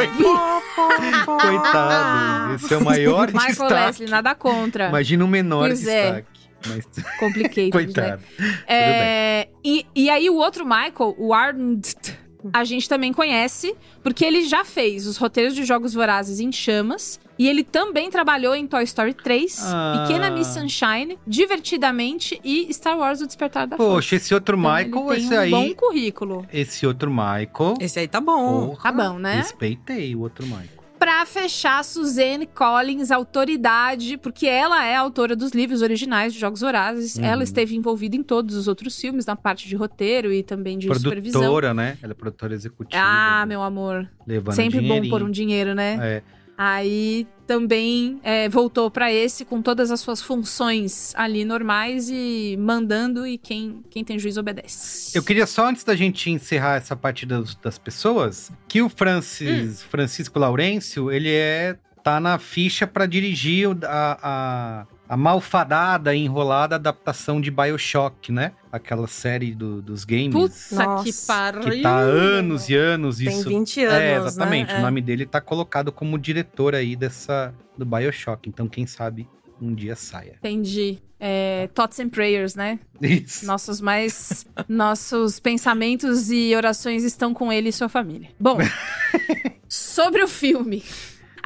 [1.40, 2.54] Coitado.
[2.54, 3.74] Esse é o maior Michael destaque.
[3.74, 4.88] Leslie, nada contra.
[4.88, 6.02] Imagina um menor Pois é.
[6.02, 6.44] destaque.
[6.66, 6.86] Mas...
[7.18, 8.22] Complicated, Coitado.
[8.38, 8.58] né?
[8.66, 12.18] É, e, e aí o outro Michael, o Arndt,
[12.52, 17.18] a gente também conhece, porque ele já fez os roteiros de Jogos Vorazes em Chamas.
[17.36, 20.04] E ele também trabalhou em Toy Story 3, Ah.
[20.06, 23.92] Pequena Miss Sunshine, Divertidamente e Star Wars O Despertar da Força.
[23.92, 25.50] Poxa, esse outro Então, Michael, ele tem esse um aí.
[25.50, 26.46] bom currículo.
[26.52, 27.74] Esse outro Michael.
[27.80, 28.68] Esse aí tá bom.
[28.68, 29.36] Porra, Tá bom, né?
[29.38, 30.83] Respeitei o outro Michael.
[31.04, 36.62] Pra fechar, Suzanne Collins, autoridade, porque ela é a autora dos livros originais de Jogos
[36.62, 37.16] Vorazes.
[37.16, 37.24] Uhum.
[37.26, 40.86] Ela esteve envolvida em todos os outros filmes, na parte de roteiro e também de
[40.94, 41.42] supervisão.
[41.42, 41.98] Produtora, né?
[42.02, 43.02] Ela é produtora executiva.
[43.04, 44.08] Ah, meu amor.
[44.52, 45.98] Sempre bom por um dinheiro, né?
[46.00, 46.22] É.
[46.56, 53.26] Aí também é, voltou pra esse com todas as suas funções ali normais e mandando
[53.26, 55.16] e quem, quem tem juízo obedece.
[55.16, 59.82] Eu queria só, antes da gente encerrar essa parte das, das pessoas, que o Francis,
[59.82, 59.86] Hum.
[59.90, 66.76] Francisco Laurêncio, ele é tá na ficha pra dirigir a, a, a malfadada e enrolada
[66.76, 68.52] adaptação de Bioshock, né?
[68.72, 70.32] Aquela série do- dos games.
[70.32, 71.62] Puta Nossa, que pariu.
[71.62, 73.48] que tá há anos e anos Tem isso.
[73.48, 74.68] 20 anos, É, exatamente.
[74.68, 74.74] né?
[74.76, 74.82] O É.
[74.82, 78.48] nome dele tá colocado como diretor aí dessa do Bioshock.
[78.48, 79.28] Então, quem sabe
[79.60, 80.36] um dia saia.
[80.38, 80.98] Entendi.
[81.20, 82.78] É, thoughts and prayers, né?
[83.00, 83.46] Isso.
[83.46, 84.44] Nossos mais.
[84.68, 88.28] nossos pensamentos e orações estão com ele e sua família.
[88.38, 88.58] Bom,
[89.68, 90.82] sobre o filme.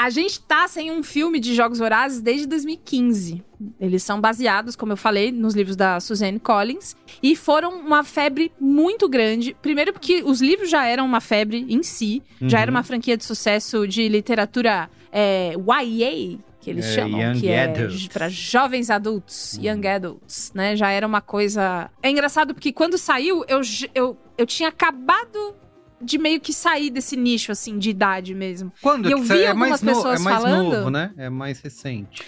[0.00, 3.42] A gente tá sem um filme de Jogos Vorazes desde 2015.
[3.80, 6.94] Eles são baseados, como eu falei, nos livros da Suzanne Collins.
[7.20, 9.56] E foram uma febre muito grande.
[9.60, 12.22] Primeiro porque os livros já eram uma febre em si.
[12.42, 12.62] Já Uhum.
[12.62, 17.20] era uma franquia de sucesso de literatura é, YA, que eles É, chamam.
[17.20, 18.08] young que é adult.
[18.12, 19.64] para jovens adultos, Uhum.
[19.64, 20.76] young adults, né?
[20.76, 21.90] Já era uma coisa...
[22.00, 23.60] É engraçado porque quando saiu, eu,
[23.94, 25.56] eu, eu tinha acabado
[26.00, 28.72] de meio que sair desse nicho, assim, de idade mesmo.
[28.80, 31.12] Quando E eu vi é algumas mais no- pessoas é mais falando- novo, né?
[31.16, 32.22] É mais recente.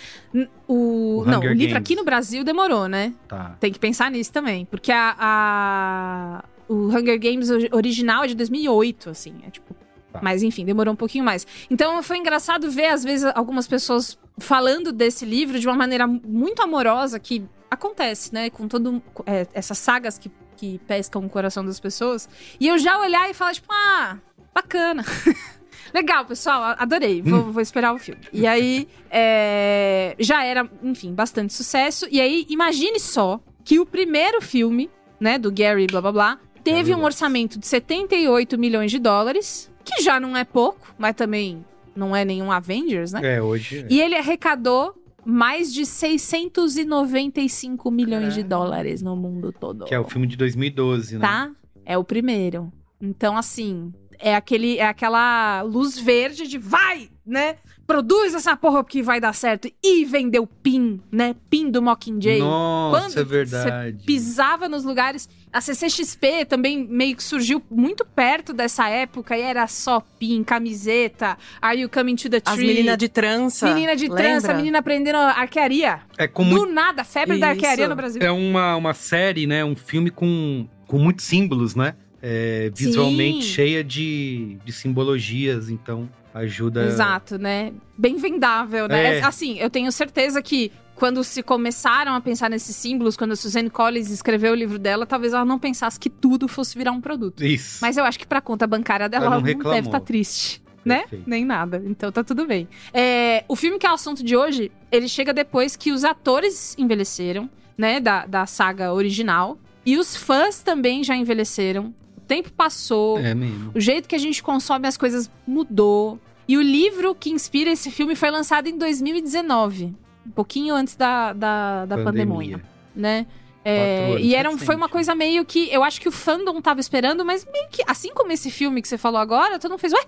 [0.67, 1.77] O, O não, Hunger o livro Games.
[1.77, 3.13] aqui no Brasil demorou, né?
[3.29, 3.57] Tá.
[3.61, 4.65] Tem que pensar nisso também.
[4.65, 9.35] Porque a, a- o Hunger Games ori- original é de 2008, assim.
[9.47, 9.75] É tipo.
[10.13, 10.19] Tá.
[10.23, 11.47] Mas enfim, demorou um pouquinho mais.
[11.71, 16.61] Então foi engraçado ver, às vezes, algumas pessoas falando desse livro de uma maneira muito
[16.63, 18.51] amorosa que acontece, né?
[18.51, 20.29] Com todo é, essas sagas que,
[20.61, 22.29] que pescam o coração das pessoas.
[22.61, 24.19] E eu já olhar e falar, tipo, ah,
[24.55, 25.03] bacana.
[25.95, 27.23] Legal, pessoal, adorei.
[27.23, 28.21] Vou, vou esperar o filme.
[28.31, 32.07] E aí, é, já era, enfim, bastante sucesso.
[32.11, 36.95] E aí, imagine só que o primeiro filme, né, do Gary, blá blá blá, teve
[36.95, 41.65] um orçamento de 78 milhões de dólares, que já não é pouco, mas também
[41.97, 43.37] não é nenhum Avengers, né?
[43.37, 43.87] É, hoje.
[43.89, 44.95] E ele arrecadou
[45.25, 49.85] mais de 695 milhões de dólares no mundo todo.
[49.85, 51.21] Que é o filme de 2012, né?
[51.21, 51.51] Tá?
[51.85, 52.73] É o primeiro.
[53.01, 57.57] Então, assim, é aquele é aquela luz verde de vai, né?
[57.91, 59.69] Produz essa porra que vai dar certo.
[59.83, 61.35] E vendeu PIN, né?
[61.51, 62.39] PIN do Mockingjay.
[62.39, 63.99] Nossa, é verdade.
[63.99, 65.29] Você pisava nos lugares.
[65.53, 71.37] A CCXP também meio que surgiu muito perto dessa época e era só PIN, camiseta.
[71.61, 72.55] Are you coming to the tree?
[72.55, 73.67] As meninas de trança.
[73.67, 74.55] Menina de trança, lembra?
[74.55, 75.99] menina aprendendo arquearia.
[76.17, 77.57] É com Do nada, febre da Isso.
[77.57, 78.23] arquearia no Brasil.
[78.23, 79.65] É uma, uma série, né?
[79.65, 81.97] Um filme com, com muitos símbolos, né?
[82.23, 83.51] É, visualmente Sim.
[83.51, 86.85] cheia de, de simbologias, então ajuda.
[86.87, 87.73] Exato, né?
[87.97, 89.19] Bem vendável, né?
[89.19, 89.23] É.
[89.23, 93.71] Assim, eu tenho certeza que quando se começaram a pensar nesses símbolos, quando a Suzanne
[93.71, 97.43] Collins escreveu o livro dela, talvez ela não pensasse que tudo fosse virar um produto.
[97.43, 97.79] Isso.
[97.81, 99.73] Mas eu acho que pra conta bancária dela, Ela ela não reclamou.
[99.75, 100.63] deve estar triste.
[100.85, 101.01] Né?
[101.01, 101.25] Perfeito.
[101.29, 101.83] Nem nada.
[101.87, 102.67] Então tá tudo bem.
[102.93, 106.75] É, o filme que é o assunto de hoje, ele chega depois que os atores
[106.79, 108.01] envelheceram, né?
[108.01, 109.59] Da, da saga original.
[109.85, 111.95] E os fãs também já envelheceram.
[112.31, 113.19] Tempo passou.
[113.19, 113.73] É mesmo.
[113.75, 116.17] O jeito que a gente consome as coisas mudou.
[116.47, 119.93] E o livro que inspira esse filme foi lançado em 2019.
[120.27, 122.63] Um pouquinho antes da, da, da pandemia,
[122.95, 123.27] né?
[123.65, 125.69] É, e era, um- foi uma coisa meio que.
[125.73, 127.83] Eu acho que o fandom tava esperando, mas meio que.
[127.87, 129.93] Assim como esse filme que você falou agora, todo mundo fez.
[129.93, 130.07] Ué,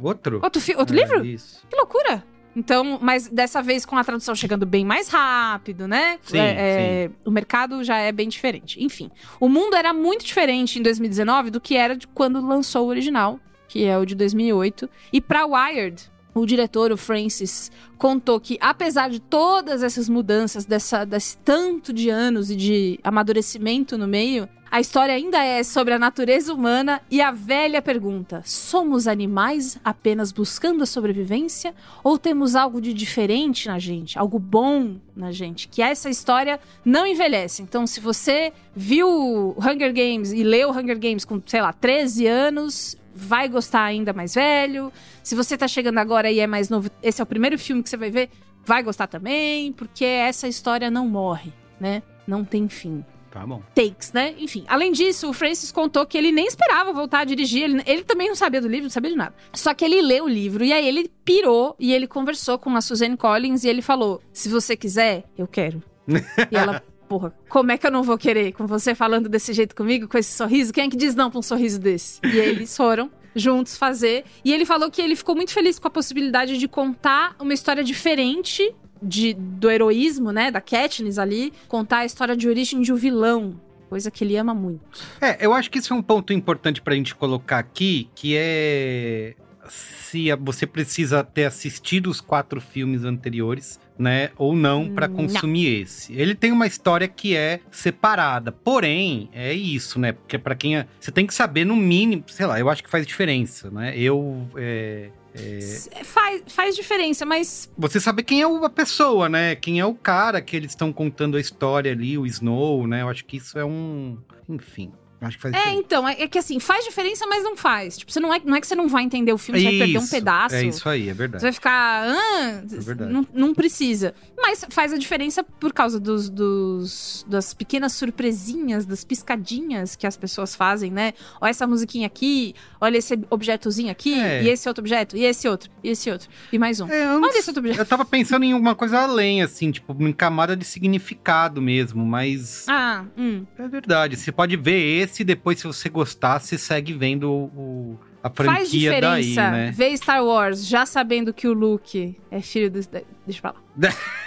[0.00, 0.40] Outro?
[0.42, 1.24] outro, fi- outro É, livro?
[1.24, 1.62] Isso.
[1.70, 2.24] Que loucura!
[2.54, 6.18] Então, mas dessa vez com a tradução chegando bem mais rápido, né?
[6.22, 8.82] Sim, É, é, O mercado já é bem diferente.
[8.82, 9.10] Enfim,
[9.40, 13.40] o mundo era muito diferente em 2019 do que era de quando lançou o original,
[13.66, 14.88] que é o de 2008.
[15.12, 21.04] E pra Wired, o diretor, o Francis, contou que apesar de todas essas mudanças, dessa,
[21.04, 25.98] desse tanto de anos e de amadurecimento no meio, A história ainda é sobre a
[25.98, 32.80] natureza humana e a velha pergunta: somos animais apenas buscando a sobrevivência ou temos algo
[32.80, 35.68] de diferente na gente, algo bom na gente?
[35.68, 37.60] Que essa história não envelhece.
[37.60, 42.96] Então, se você viu Hunger Games e leu Hunger Games com, sei lá, 13 anos,
[43.14, 44.92] vai gostar ainda mais velho.
[45.22, 47.88] Se você tá chegando agora e é mais novo, esse é o primeiro filme que
[47.88, 48.30] você vai ver,
[48.64, 52.02] vai gostar também, porque essa história não morre, né?
[52.26, 53.04] Não tem fim.
[53.32, 53.62] Tá bom.
[53.74, 54.34] Takes, né?
[54.38, 57.62] Enfim, além disso, o Francis contou que ele nem esperava voltar a dirigir.
[57.62, 59.34] Ele, ele também não sabia do livro, não sabia de nada.
[59.54, 62.82] Só que ele leu o livro e aí ele pirou e ele conversou com a
[62.82, 65.82] Suzanne Collins e ele falou: Se você quiser, eu quero.
[66.06, 68.52] e ela, porra, como é que eu não vou querer?
[68.52, 70.72] Com você falando desse jeito comigo, com esse sorriso?
[70.72, 72.18] Quem é que diz não pra um sorriso desse?
[72.24, 74.24] E eles foram juntos fazer.
[74.42, 77.84] E ele falou que ele ficou muito feliz com a possibilidade de contar uma história
[77.84, 82.96] diferente de, do heroísmo, né, da Katniss ali, contar a história de origem de um
[82.96, 83.60] vilão.
[83.90, 85.06] Coisa que ele ama muito.
[85.20, 89.34] É, eu acho que isso é um ponto importante pra gente colocar aqui, que é
[89.68, 95.82] se você precisa ter assistido os quatro filmes anteriores, né, ou não para consumir não.
[95.82, 96.12] esse.
[96.12, 100.12] Ele tem uma história que é separada, porém é isso, né?
[100.12, 102.90] Porque para quem é, você tem que saber no mínimo, sei lá, eu acho que
[102.90, 103.96] faz diferença, né?
[103.96, 105.60] Eu é, é...
[106.04, 107.70] Faz, faz diferença, mas.
[107.76, 109.54] Você sabe quem é a pessoa, né?
[109.54, 113.02] Quem é o cara que eles estão contando a história ali, o Snow, né?
[113.02, 114.18] Eu acho que isso é um.
[114.48, 114.92] Enfim.
[115.22, 115.80] Acho que faz é, diferença.
[115.80, 117.96] então, é, é, que assim, faz diferença, mas não faz.
[117.96, 119.78] Tipo, você não é, não é que você não vai entender o filme, você vai
[119.78, 120.54] perder um pedaço.
[120.56, 121.40] É isso aí, é verdade.
[121.40, 122.04] Você vai ficar.
[122.08, 123.12] Ah, é verdade.
[123.12, 124.14] Não, não precisa.
[124.36, 130.16] Mas faz a diferença por causa dos, dos, das pequenas surpresinhas, das piscadinhas que as
[130.16, 131.12] pessoas fazem, né?
[131.40, 134.42] Olha essa musiquinha aqui, olha esse objetozinho aqui, é.
[134.42, 136.88] e esse outro objeto, e esse outro, e esse outro, e mais um.
[136.88, 137.80] É, olha esse outro objeto.
[137.80, 142.66] Eu tava pensando em uma coisa além, assim, tipo, em camada de significado mesmo, mas.
[142.68, 143.44] Ah, hum.
[143.58, 144.16] É verdade.
[144.16, 148.54] Você pode ver esse e depois, se você gostar, você segue vendo o, a franquia
[148.54, 149.70] Faz diferença daí, né?
[149.74, 152.80] ver Star Wars já sabendo que o Luke é filho do...
[152.80, 153.60] Deixa eu falar.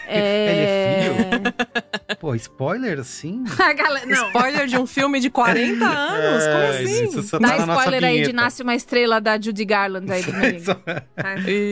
[0.07, 0.51] é...
[0.51, 2.17] Ele é filho?
[2.19, 3.43] Pô, spoiler assim?
[3.77, 4.27] galera, não.
[4.27, 6.43] Spoiler de um filme de 40 anos?
[6.43, 7.03] É, Como assim?
[7.05, 10.33] Isso só Dá tá spoiler aí de Nasce uma Estrela da Judy Garland aí do
[10.37, 10.57] meio.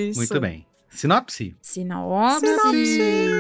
[0.09, 0.19] Isso.
[0.19, 0.65] Muito bem.
[0.89, 1.55] Sinopse?
[1.61, 2.45] Sinopse.
[2.45, 3.33] Sinopse.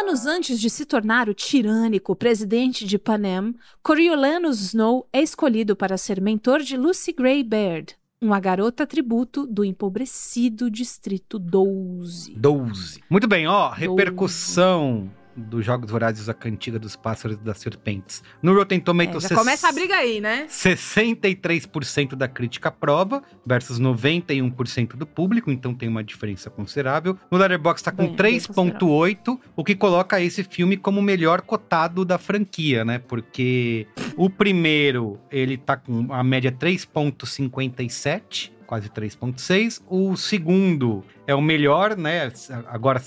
[0.00, 5.98] Anos antes de se tornar o tirânico presidente de Panem, Coriolanus Snow é escolhido para
[5.98, 12.32] ser mentor de Lucy Gray Baird, uma garota tributo do empobrecido Distrito 12.
[12.36, 13.02] 12.
[13.10, 18.22] Muito bem, ó, repercussão dos Jogos Vorazes, a cantiga dos pássaros e das serpentes.
[18.42, 19.24] No Rotten Tomatoes...
[19.24, 20.46] É, já começa a briga aí, né?
[20.48, 27.16] 63% da crítica aprova versus 91% do público, então tem uma diferença considerável.
[27.30, 32.18] No Letterboxd tá com 3.8, o que coloca esse filme como o melhor cotado da
[32.18, 32.98] franquia, né?
[32.98, 39.80] Porque o primeiro, ele tá com a média 3.57, quase 3.6.
[39.88, 42.32] O segundo é o melhor, né?
[42.66, 43.00] Agora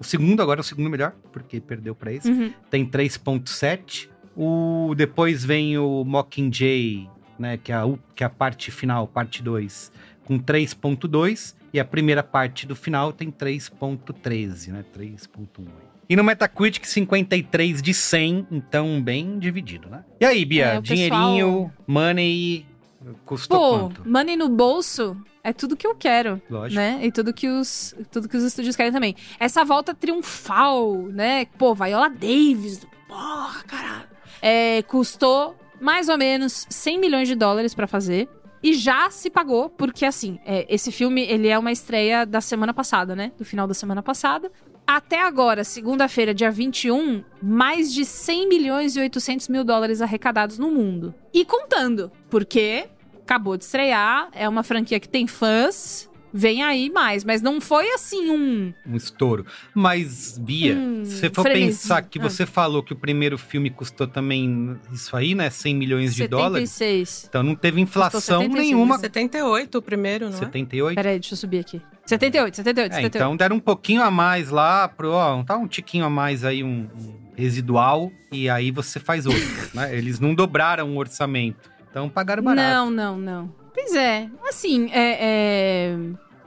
[0.00, 2.30] o segundo agora é o segundo melhor, porque perdeu para esse.
[2.30, 2.52] Uhum.
[2.70, 4.08] Tem 3.7.
[4.36, 7.08] O depois vem o Mockingjay,
[7.38, 7.84] né, que é a,
[8.14, 9.90] que é a parte final, parte 2,
[10.24, 14.84] com 3.2 e a primeira parte do final tem 3.13, né?
[14.96, 15.66] 3.1.
[16.08, 20.04] E no Metacritic 53 de 100, então bem dividido, né?
[20.18, 21.72] E aí, Bia, é, dinheirinho, pessoal...
[21.86, 22.66] money,
[23.26, 24.08] custou Pô, quanto?
[24.08, 25.16] money no bolso
[25.48, 26.80] é tudo que eu quero, Lógico.
[26.80, 27.00] né?
[27.02, 29.16] E tudo que os tudo que os estúdios querem também.
[29.38, 31.46] Essa volta triunfal, né?
[31.56, 34.08] Pô, Viola Davis, porra, caralho.
[34.40, 38.28] É, custou mais ou menos 100 milhões de dólares para fazer.
[38.60, 42.74] E já se pagou, porque assim, é, esse filme, ele é uma estreia da semana
[42.74, 43.30] passada, né?
[43.38, 44.50] Do final da semana passada.
[44.84, 50.70] Até agora, segunda-feira, dia 21, mais de 100 milhões e 800 mil dólares arrecadados no
[50.70, 51.14] mundo.
[51.32, 52.88] E contando, porque
[53.28, 57.90] acabou de estrear, é uma franquia que tem fãs, vem aí mais, mas não foi
[57.90, 58.72] assim um.
[58.86, 59.44] Um estouro.
[59.74, 61.66] Mas, Bia, hum, se você for frenesi.
[61.66, 62.22] pensar que ah.
[62.22, 65.50] você falou que o primeiro filme custou também isso aí, né?
[65.50, 66.30] 100 milhões de 76.
[66.30, 67.26] dólares.
[67.28, 68.98] Então não teve inflação nenhuma.
[68.98, 70.92] 78 o primeiro, não 78?
[70.92, 71.02] é?
[71.02, 71.82] Peraí, deixa eu subir aqui.
[72.06, 72.94] 78, 78, 78.
[72.94, 76.42] É, então deram um pouquinho a mais lá pro, ó, tá um tiquinho a mais
[76.42, 79.42] aí, um, um residual, e aí você faz outro,
[79.74, 79.94] né?
[79.94, 81.77] Eles não dobraram o orçamento.
[81.90, 82.68] Então pagaram barato.
[82.68, 83.54] Não, não, não.
[83.72, 84.28] Pois é.
[84.48, 85.96] Assim, é, é...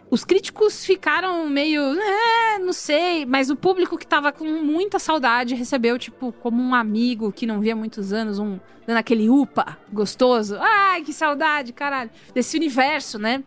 [0.10, 1.82] Os críticos ficaram meio.
[1.82, 3.26] É, não sei.
[3.26, 7.62] Mas o público que tava com muita saudade recebeu, tipo, como um amigo que não
[7.62, 8.60] via muitos anos, um.
[8.86, 10.58] dando aquele upa gostoso.
[10.60, 12.10] Ai, que saudade, caralho.
[12.34, 13.42] Desse universo, né?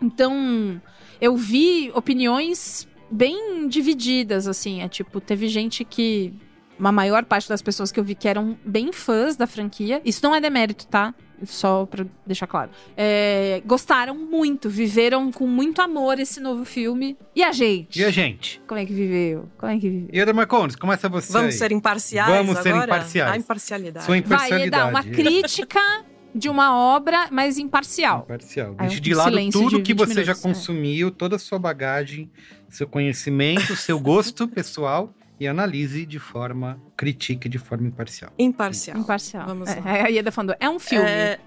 [0.00, 0.80] Então,
[1.20, 4.82] eu vi opiniões bem divididas, assim.
[4.82, 6.32] É tipo, teve gente que
[6.78, 10.00] uma maior parte das pessoas que eu vi que eram bem fãs da franquia.
[10.04, 11.14] Isso não é demérito, tá?
[11.44, 12.70] Só pra deixar claro.
[12.96, 17.16] É, gostaram muito, viveram com muito amor esse novo filme.
[17.34, 18.00] E a gente?
[18.00, 18.62] E a gente?
[18.66, 19.48] Como é que viveu?
[19.58, 20.08] Como é que viveu?
[20.12, 21.58] E Eda Marcones, começa você Vamos aí.
[21.58, 22.86] ser imparciais Vamos ser agora?
[22.86, 23.32] imparciais.
[23.32, 24.06] A imparcialidade.
[24.06, 24.82] Sua Vai, imparcialidade.
[24.82, 25.80] Eda, uma crítica
[26.34, 28.22] de uma obra, mas imparcial.
[28.24, 28.74] Imparcial.
[28.74, 30.48] Deixe de lado tudo de que 20 você já minutos, é.
[30.48, 32.30] consumiu, toda a sua bagagem,
[32.68, 38.30] seu conhecimento, seu gosto pessoal e analise de forma, critique de forma imparcial.
[38.38, 38.96] Imparcial.
[38.98, 39.46] Imparcial.
[39.46, 40.04] Vamos É, lá.
[40.04, 41.04] a Ieda falando, é um filme.
[41.08, 41.38] É,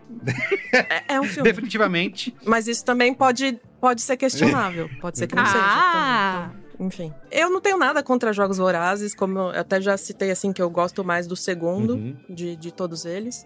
[0.74, 1.50] é, é um filme.
[1.50, 2.36] Definitivamente.
[2.46, 4.90] Mas isso também pode, pode ser questionável.
[5.02, 5.58] Pode ser que não seja.
[5.62, 6.50] Ah!
[6.52, 6.68] também.
[6.76, 7.14] Então, enfim.
[7.32, 10.70] Eu não tenho nada contra jogos vorazes, como eu até já citei assim, que eu
[10.70, 12.16] gosto mais do segundo Uhum.
[12.30, 13.46] de, de todos eles.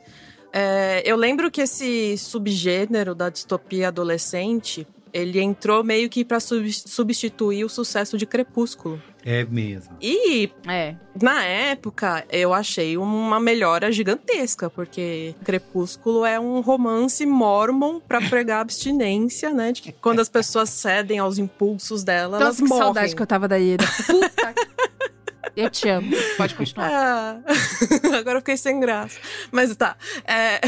[0.52, 6.70] É, eu lembro que esse subgênero da distopia adolescente, ele entrou meio que pra sub-
[6.74, 9.02] substituir o sucesso de Crepúsculo.
[9.26, 9.96] É mesmo.
[10.02, 10.96] E É.
[11.22, 18.62] na época, eu achei uma melhora gigantesca, porque Crepúsculo é um romance mormon pra pregar
[18.62, 19.72] abstinência, né?
[19.72, 22.84] De que quando as pessoas cedem aos impulsos dela, elas que morrem.
[22.84, 23.86] saudade que eu tava da Ieda.
[24.08, 24.56] Puta.
[25.56, 26.10] eu te amo.
[26.38, 26.90] Pode continuar.
[26.92, 27.42] Ah,
[28.18, 29.20] agora eu fiquei sem graça.
[29.52, 29.96] Mas tá.
[30.26, 30.60] é,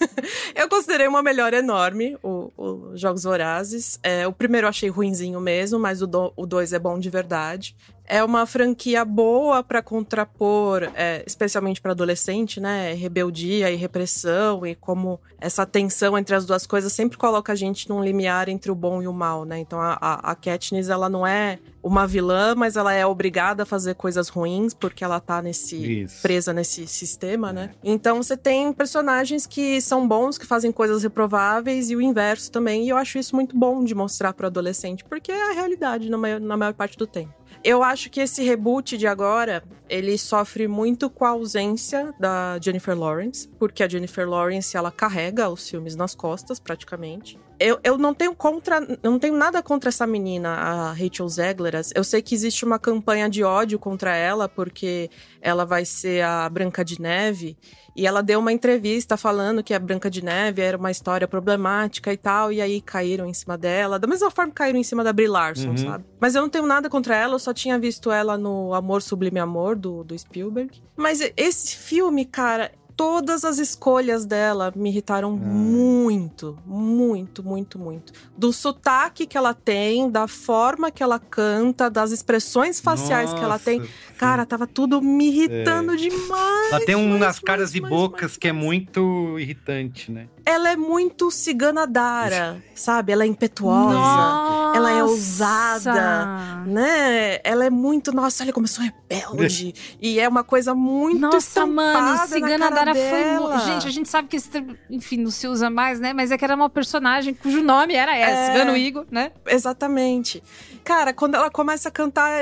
[0.54, 3.98] eu considerei uma melhora enorme, o, o Jogos Vorazes.
[4.02, 7.10] É, o primeiro eu achei ruinzinho mesmo, mas o, do, o dois é bom de
[7.10, 7.76] verdade.
[8.08, 12.94] É uma franquia boa pra contrapor, é, especialmente pra adolescente, né?
[12.94, 17.88] Rebeldia e repressão, e como essa tensão entre as duas coisas sempre coloca a gente
[17.88, 19.58] num limiar entre o bom e o mal, né?
[19.58, 23.66] Então a, a, a Katniss, ela não é uma vilã, mas ela é obrigada a
[23.66, 26.22] fazer coisas ruins porque ela tá nesse Isso.
[26.22, 27.70] presa nesse sistema, né?
[27.84, 32.84] Então você tem personagens que são bons, que fazem coisas reprováveis e o inverso também.
[32.84, 36.16] E eu acho isso muito bom de mostrar pro adolescente, porque é a realidade na
[36.16, 37.37] maior, na maior parte do tempo.
[37.64, 42.96] Eu acho que esse reboot de agora, ele sofre muito com a ausência da Jennifer
[42.96, 47.38] Lawrence, porque a Jennifer Lawrence, ela carrega os filmes nas costas, praticamente.
[47.60, 51.74] Eu, eu não tenho contra, eu não tenho nada contra essa menina, a Rachel Zegler.
[51.94, 56.48] Eu sei que existe uma campanha de ódio contra ela, porque ela vai ser a
[56.48, 57.56] Branca de Neve.
[57.96, 62.12] E ela deu uma entrevista falando que a Branca de Neve era uma história problemática
[62.12, 63.98] e tal, e aí caíram em cima dela.
[63.98, 65.76] Da mesma forma que caíram em cima da Brie Larson, Uhum.
[65.78, 66.04] sabe?
[66.20, 69.40] Mas eu não tenho nada contra ela, eu só tinha visto ela no Amor Sublime
[69.40, 70.80] Amor, do, do Spielberg.
[70.96, 78.12] Mas esse filme, cara, todas as escolhas dela me irritaram muito, muito, muito, muito.
[78.36, 83.50] Do sotaque que ela tem, da forma que ela canta, das expressões faciais que ela
[83.50, 83.80] Nossa, tem.
[83.80, 83.88] sim.
[84.18, 86.72] Cara, tava tudo me irritando demais.
[86.72, 90.26] Ela tem mas, umas caras e bocas que é muito irritante, né?
[90.48, 93.12] Ela é muito ciganadara, sabe?
[93.12, 93.92] Ela é impetuosa.
[93.98, 94.76] Nossa.
[94.78, 97.38] Ela é ousada, né?
[97.44, 99.74] Ela é muito, nossa, olha como eu sou rebelde.
[100.00, 103.58] e é uma coisa muito Nossa, mano, Cigana Dara foi.
[103.66, 106.14] Gente, a gente sabe que esse termo, enfim, não se usa mais, né?
[106.14, 108.52] Mas é que era uma personagem cujo nome era essa, É.
[108.52, 109.32] Cigano Igor, né?
[109.46, 110.42] Exatamente.
[110.88, 112.32] Cara, quando ela começa a cantar,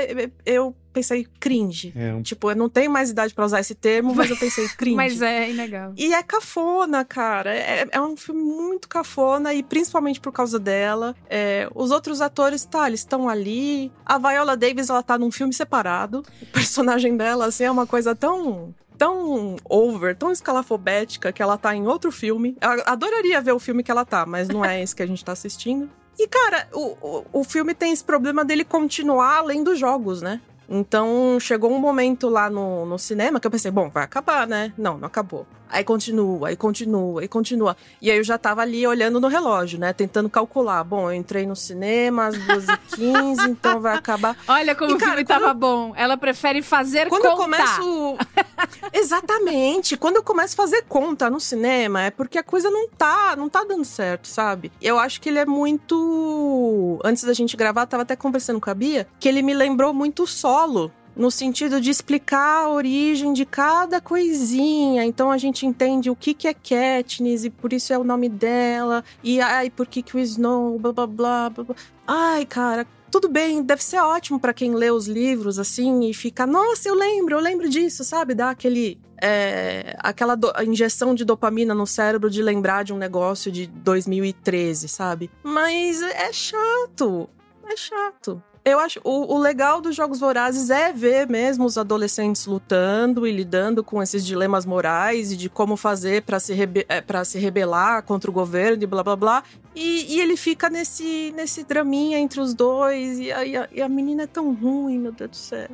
[0.45, 1.91] eu pensei cringe.
[1.93, 4.65] É um- Tipo, eu não tenho mais idade pra usar esse termo, mas eu pensei
[4.79, 4.95] cringe.
[4.95, 5.93] Mas é inegável.
[5.97, 7.53] E é cafona, cara.
[7.53, 11.13] É, é um filme muito cafona e principalmente por causa dela.
[11.29, 13.91] É, os outros atores, tá, eles estão ali.
[14.05, 16.23] A Viola Davis, ela tá num filme separado.
[16.41, 18.73] O personagem dela, assim, é uma coisa tão.
[18.97, 22.57] Tão over, tão escalafobética que ela tá em outro filme.
[22.61, 25.23] Eu adoraria ver o filme que ela tá, mas não é esse que a gente
[25.23, 25.87] tá assistindo.
[26.19, 30.41] E, cara, o, o, o filme tem esse problema dele continuar além dos jogos, né?
[30.67, 34.73] Então, chegou um momento lá no, no cinema que eu pensei, bom, vai acabar, né?
[34.77, 35.45] Não, não acabou.
[35.69, 37.75] Aí continua, aí continua, aí continua.
[38.01, 39.93] E aí eu já tava ali olhando no relógio, né?
[39.93, 40.83] Tentando calcular.
[40.83, 44.35] Bom, eu entrei no cinema às 12h15, então vai acabar.
[44.47, 45.93] Olha como E, o cara, filme quando- tava bom.
[45.95, 47.33] Ela prefere fazer Quando conta.
[47.33, 48.17] eu começo.
[48.93, 49.97] Exatamente.
[49.97, 53.49] Quando eu começo a fazer conta no cinema, é porque a coisa não tá, não
[53.49, 54.71] tá dando certo, sabe?
[54.81, 56.99] Eu acho que ele é muito.
[57.03, 60.23] Antes da gente gravar, tava até conversando com a Bia, que ele me lembrou muito
[60.23, 60.91] o solo.
[61.17, 65.03] No sentido de explicar a origem de cada coisinha.
[65.03, 68.29] Então a gente entende o que, que é Katniss e por isso é o nome
[68.29, 69.03] dela.
[69.23, 71.75] E ai, por que, que o Snow, blá blá blá blá.
[72.05, 76.45] Ai, cara, tudo bem, deve ser ótimo pra quem lê os livros assim e fica,
[76.45, 78.35] nossa, eu lembro, eu lembro disso, sabe?
[78.35, 78.99] Dá aquele.
[79.19, 84.87] é, aquela do- injeção de dopamina no cérebro de lembrar de um negócio de 2013,
[84.87, 85.31] sabe?
[85.43, 87.27] Mas é chato.
[87.69, 88.41] É chato.
[88.67, 93.31] Eu acho o, o, legal dos Jogos Vorazes é ver mesmo os adolescentes lutando e
[93.31, 98.03] lidando com esses dilemas morais e de como fazer para se, rebe é, se rebelar
[98.03, 99.43] contra o governo e blá blá blá.
[99.73, 103.19] E, e, ele fica nesse, nesse draminha entre os dois.
[103.19, 105.69] E a, e, a, e a, menina é tão ruim, meu Deus do céu.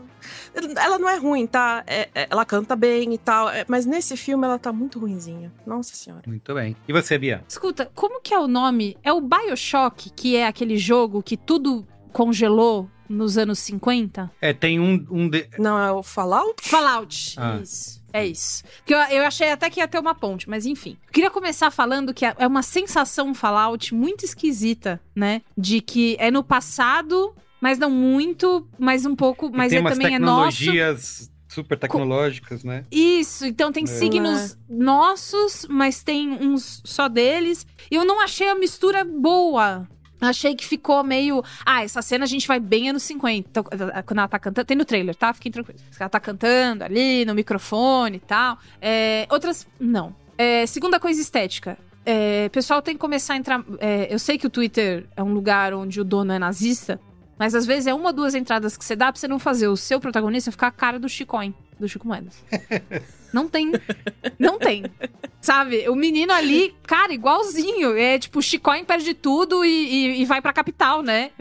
[0.75, 1.83] Ela não é ruim, tá?
[1.87, 3.49] É, é, ela canta bem e tal.
[3.49, 5.51] É, mas nesse filme ela tá muito ruinzinha.
[5.65, 6.23] Nossa senhora.
[6.27, 6.75] Muito bem.
[6.87, 7.43] E você, Bia?
[7.47, 8.97] Escuta, como que é o nome?
[9.01, 14.31] É o Bioshock, que é aquele jogo que tudo congelou nos anos 50?
[14.39, 15.05] É, tem um.
[15.11, 15.49] um de...
[15.59, 16.55] Não, é o Fallout?
[16.61, 17.35] Fallout.
[17.37, 17.59] Ah.
[17.61, 18.01] Isso.
[18.13, 18.63] É isso.
[18.85, 20.95] Que eu, eu achei até que ia ter uma ponte, mas enfim.
[21.11, 25.41] Queria começar falando que é, é uma sensação Fallout muito esquisita, né?
[25.57, 30.15] De que é no passado, mas não muito, mas um pouco, mas tem é também
[30.15, 30.59] é nosso.
[30.59, 32.83] tecnologias super tecnológicas, né?
[32.91, 33.87] Isso, então tem é.
[33.87, 34.57] signos é.
[34.69, 37.65] nossos, mas tem uns só deles.
[37.89, 39.87] E eu não achei a mistura boa.
[40.27, 41.43] Achei que ficou meio.
[41.65, 43.49] Ah, essa cena a gente vai bem anos 50.
[43.49, 44.65] Então, quando ela tá cantando.
[44.65, 45.33] Tem no trailer, tá?
[45.33, 45.81] Fiquem tranquilos.
[45.99, 48.57] Ela tá cantando ali, no microfone e tal.
[48.81, 49.67] É, outras.
[49.79, 50.15] Não.
[50.37, 51.77] É, segunda coisa estética.
[52.05, 53.63] É, pessoal tem que começar a entrar.
[53.79, 56.99] É, eu sei que o Twitter é um lugar onde o dono é nazista,
[57.39, 59.67] mas às vezes é uma ou duas entradas que você dá pra você não fazer
[59.67, 62.43] o seu protagonista ficar a cara do Chicoin, do Chico Moedas.
[63.33, 63.71] Não tem.
[64.37, 64.83] Não tem.
[65.41, 65.89] Sabe?
[65.89, 67.97] O menino ali, cara, igualzinho.
[67.97, 71.31] É tipo, Chicoin perde tudo e, e, e vai pra capital, né?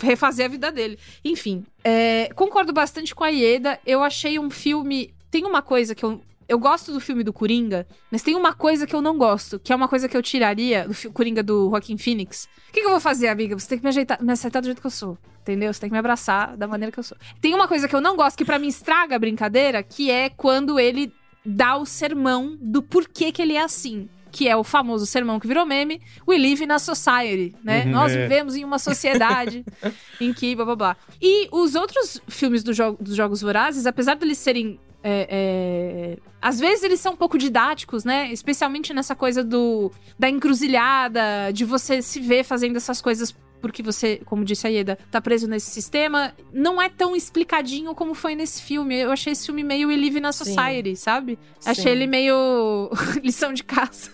[0.00, 0.98] Refazer a vida dele.
[1.24, 3.78] Enfim, é, concordo bastante com a Ieda.
[3.84, 5.12] Eu achei um filme.
[5.30, 8.86] Tem uma coisa que eu, eu gosto do filme do Coringa, mas tem uma coisa
[8.86, 11.96] que eu não gosto, que é uma coisa que eu tiraria do Coringa do Joaquim
[11.96, 12.48] Phoenix.
[12.68, 13.58] O que, que, eu vou fazer, amiga?
[13.58, 15.18] Você tem que me, ajeitar, me aceitar do jeito que eu sou.
[15.42, 15.72] Entendeu?
[15.72, 17.16] Você tem que me abraçar da maneira que eu sou.
[17.40, 20.28] Tem uma coisa que eu não gosto, que para mim estraga a brincadeira, que é
[20.28, 21.12] quando ele
[21.44, 25.46] dá o sermão do porquê que ele é assim que é o famoso sermão que
[25.46, 27.84] virou meme, We Live in a Society, né?
[27.84, 28.22] Uhum, Nós é.
[28.22, 29.64] vivemos em uma sociedade
[30.20, 30.96] em que blá blá blá.
[31.20, 34.78] E os outros filmes do jo dos Jogos Vorazes, apesar de eles serem.
[35.02, 36.18] É, é...
[36.42, 38.30] Às vezes eles são um pouco didáticos, né?
[38.32, 44.20] Especialmente nessa coisa do da encruzilhada, de você se ver fazendo essas coisas porque você,
[44.24, 48.62] como disse a Ieda, tá preso nesse sistema, não é tão explicadinho como foi nesse
[48.62, 48.96] filme.
[48.96, 50.96] Eu achei esse filme meio Live na Society, Sim.
[50.96, 51.38] sabe?
[51.58, 51.70] Sim.
[51.70, 52.90] Achei ele meio
[53.22, 54.10] lição de casa.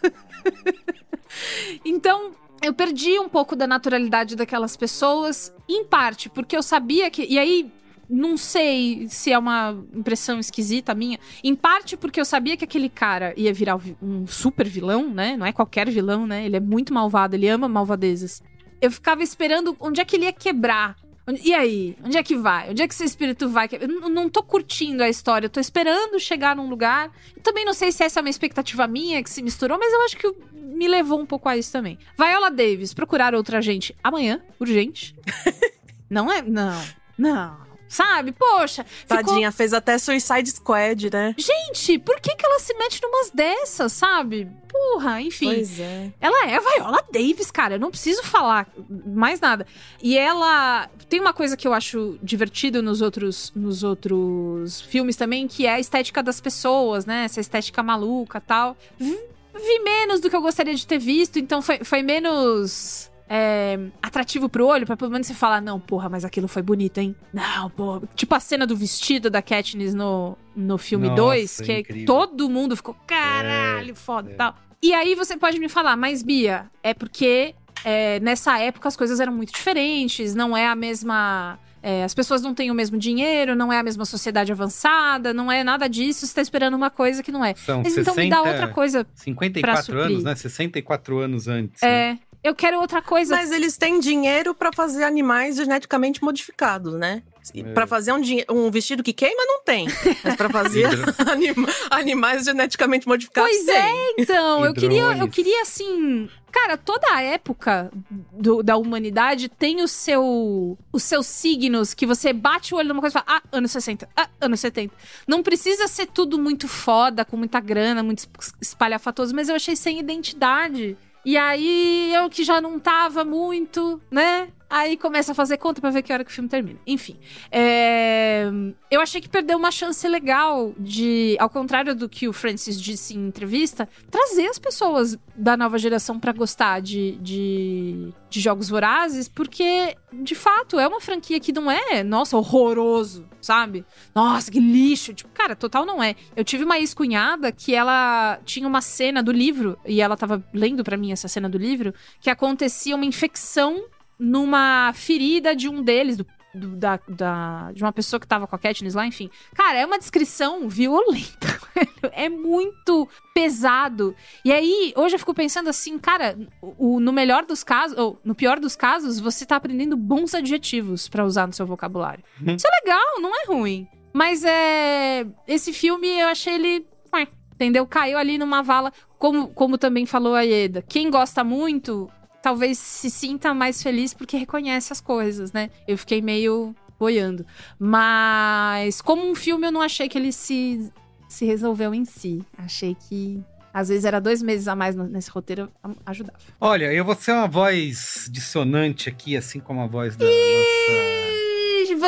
[1.84, 2.32] então,
[2.62, 7.24] eu perdi um pouco da naturalidade daquelas pessoas, em parte porque eu sabia que.
[7.24, 7.70] E aí,
[8.08, 11.18] não sei se é uma impressão esquisita minha.
[11.42, 15.36] Em parte porque eu sabia que aquele cara ia virar um super vilão, né?
[15.36, 16.46] Não é qualquer vilão, né?
[16.46, 18.42] Ele é muito malvado, ele ama malvadezas
[18.80, 20.96] eu ficava esperando onde é que ele ia quebrar.
[21.42, 21.96] E aí?
[22.04, 22.70] Onde é que vai?
[22.70, 23.68] Onde é que esse espírito vai?
[23.72, 27.10] Eu não tô curtindo a história, eu tô esperando chegar num lugar.
[27.34, 30.02] Eu também não sei se essa é uma expectativa minha que se misturou, mas eu
[30.02, 31.98] acho que me levou um pouco a isso também.
[32.16, 35.16] Viola Davis, procurar outra gente amanhã, urgente.
[36.08, 36.42] não é?
[36.42, 36.80] Não.
[37.18, 37.65] Não.
[37.88, 38.32] Sabe?
[38.32, 38.84] Poxa.
[39.06, 39.52] Tadinha, ficou...
[39.52, 41.34] fez até Suicide Squad, né?
[41.36, 44.48] Gente, por que, que ela se mete numas dessas, sabe?
[44.68, 45.46] Porra, enfim.
[45.46, 46.10] Pois é.
[46.20, 47.76] Ela é a Viola Davis, cara.
[47.76, 48.66] Eu não preciso falar
[49.06, 49.66] mais nada.
[50.02, 50.88] E ela.
[51.08, 55.74] Tem uma coisa que eu acho divertido nos outros, nos outros filmes também, que é
[55.74, 57.24] a estética das pessoas, né?
[57.24, 58.76] Essa estética maluca tal.
[58.98, 64.48] Vi, menos do que eu gostaria de ter visto, então foi, foi menos é, atrativo
[64.48, 67.14] pro olho, pra pelo menos você falar, não, porra, mas aquilo foi bonito, hein?
[67.32, 68.02] Não, porra.
[68.14, 72.76] Tipo a cena do vestido da Katniss no, no filme 2, que é todo mundo
[72.76, 74.36] ficou, caralho, é, foda e é.
[74.36, 74.54] tal.
[74.82, 77.54] E aí você pode me falar, mas Bia, é porque
[77.84, 81.58] é, nessa época as coisas eram muito diferentes, não é a mesma.
[81.82, 85.52] É, as pessoas não têm o mesmo dinheiro, não é a mesma sociedade avançada, não
[85.52, 87.54] é nada disso, você tá esperando uma coisa que não é.
[87.54, 89.06] São Mas 60, então me dá outra coisa.
[89.14, 90.34] 54 anos, né?
[90.34, 91.82] 64 anos antes.
[91.82, 92.14] É.
[92.14, 92.18] Né?
[92.46, 93.34] Eu quero outra coisa.
[93.34, 97.24] Mas eles têm dinheiro para fazer animais geneticamente modificados, né?
[97.52, 97.62] É.
[97.72, 98.20] Para fazer um,
[98.50, 99.88] um, vestido que queima, não tem.
[100.22, 100.86] Mas para fazer
[101.28, 103.74] anima animais geneticamente modificados, pois tem.
[103.74, 104.64] é, então.
[104.64, 106.28] eu queria, eu queria, assim.
[106.52, 107.90] Cara, toda a época
[108.32, 113.00] do, da humanidade tem o seu, os seus signos que você bate o olho numa
[113.00, 114.94] coisa e fala: ah, anos 60, ah, anos 70.
[115.26, 118.28] Não precisa ser tudo muito foda, com muita grana, muito
[118.60, 120.96] espalhafatoso, mas eu achei sem identidade.
[121.26, 124.46] E aí eu que já não tava muito, né?
[124.68, 126.78] Aí começa a fazer conta para ver que hora que o filme termina.
[126.86, 127.16] Enfim,
[127.52, 128.50] é...
[128.90, 133.14] eu achei que perdeu uma chance legal de, ao contrário do que o Francis disse
[133.16, 139.28] em entrevista, trazer as pessoas da nova geração para gostar de, de, de, jogos vorazes,
[139.28, 143.84] porque de fato é uma franquia que não é, nossa, horroroso, sabe?
[144.14, 145.14] Nossa, que lixo.
[145.14, 146.16] Tipo, cara, total não é.
[146.34, 150.82] Eu tive uma ex-cunhada que ela tinha uma cena do livro, e ela tava lendo
[150.82, 153.84] para mim essa cena do livro, que acontecia uma infecção
[154.18, 158.56] numa ferida de um deles, do, do- da, da- de uma pessoa que tava com
[158.56, 159.28] a Katniss lá, enfim.
[159.54, 161.46] Cara, é uma descrição violenta.
[162.12, 164.14] é muito pesado.
[164.44, 166.38] E aí, hoje eu fico pensando assim, cara,
[166.78, 171.08] o, no melhor dos casos, ou no pior dos casos, você tá aprendendo bons adjetivos
[171.08, 172.24] pra usar no seu vocabulário.
[172.40, 172.54] Uhum.
[172.54, 173.86] Isso é legal, não é ruim.
[174.12, 175.26] Mas é.
[175.46, 176.86] Esse filme eu achei ele.
[177.14, 177.86] ué, Entendeu?
[177.86, 178.90] Caiu ali numa vala.
[179.18, 180.82] Como, como também falou a Ieda.
[180.82, 182.10] Quem gosta muito,
[182.46, 185.68] talvez se sinta mais feliz porque reconhece as coisas, né?
[185.88, 187.44] Eu fiquei meio boiando.
[187.76, 190.92] Mas, como um filme, eu não achei que ele se,
[191.28, 192.44] se resolveu em si.
[192.56, 193.42] Achei que.
[193.74, 195.68] Às vezes era dois meses a mais nesse roteiro,
[196.06, 196.38] ajudava.
[196.60, 201.35] Olha, eu vou ser uma voz dissonante aqui, assim como a voz da nossa.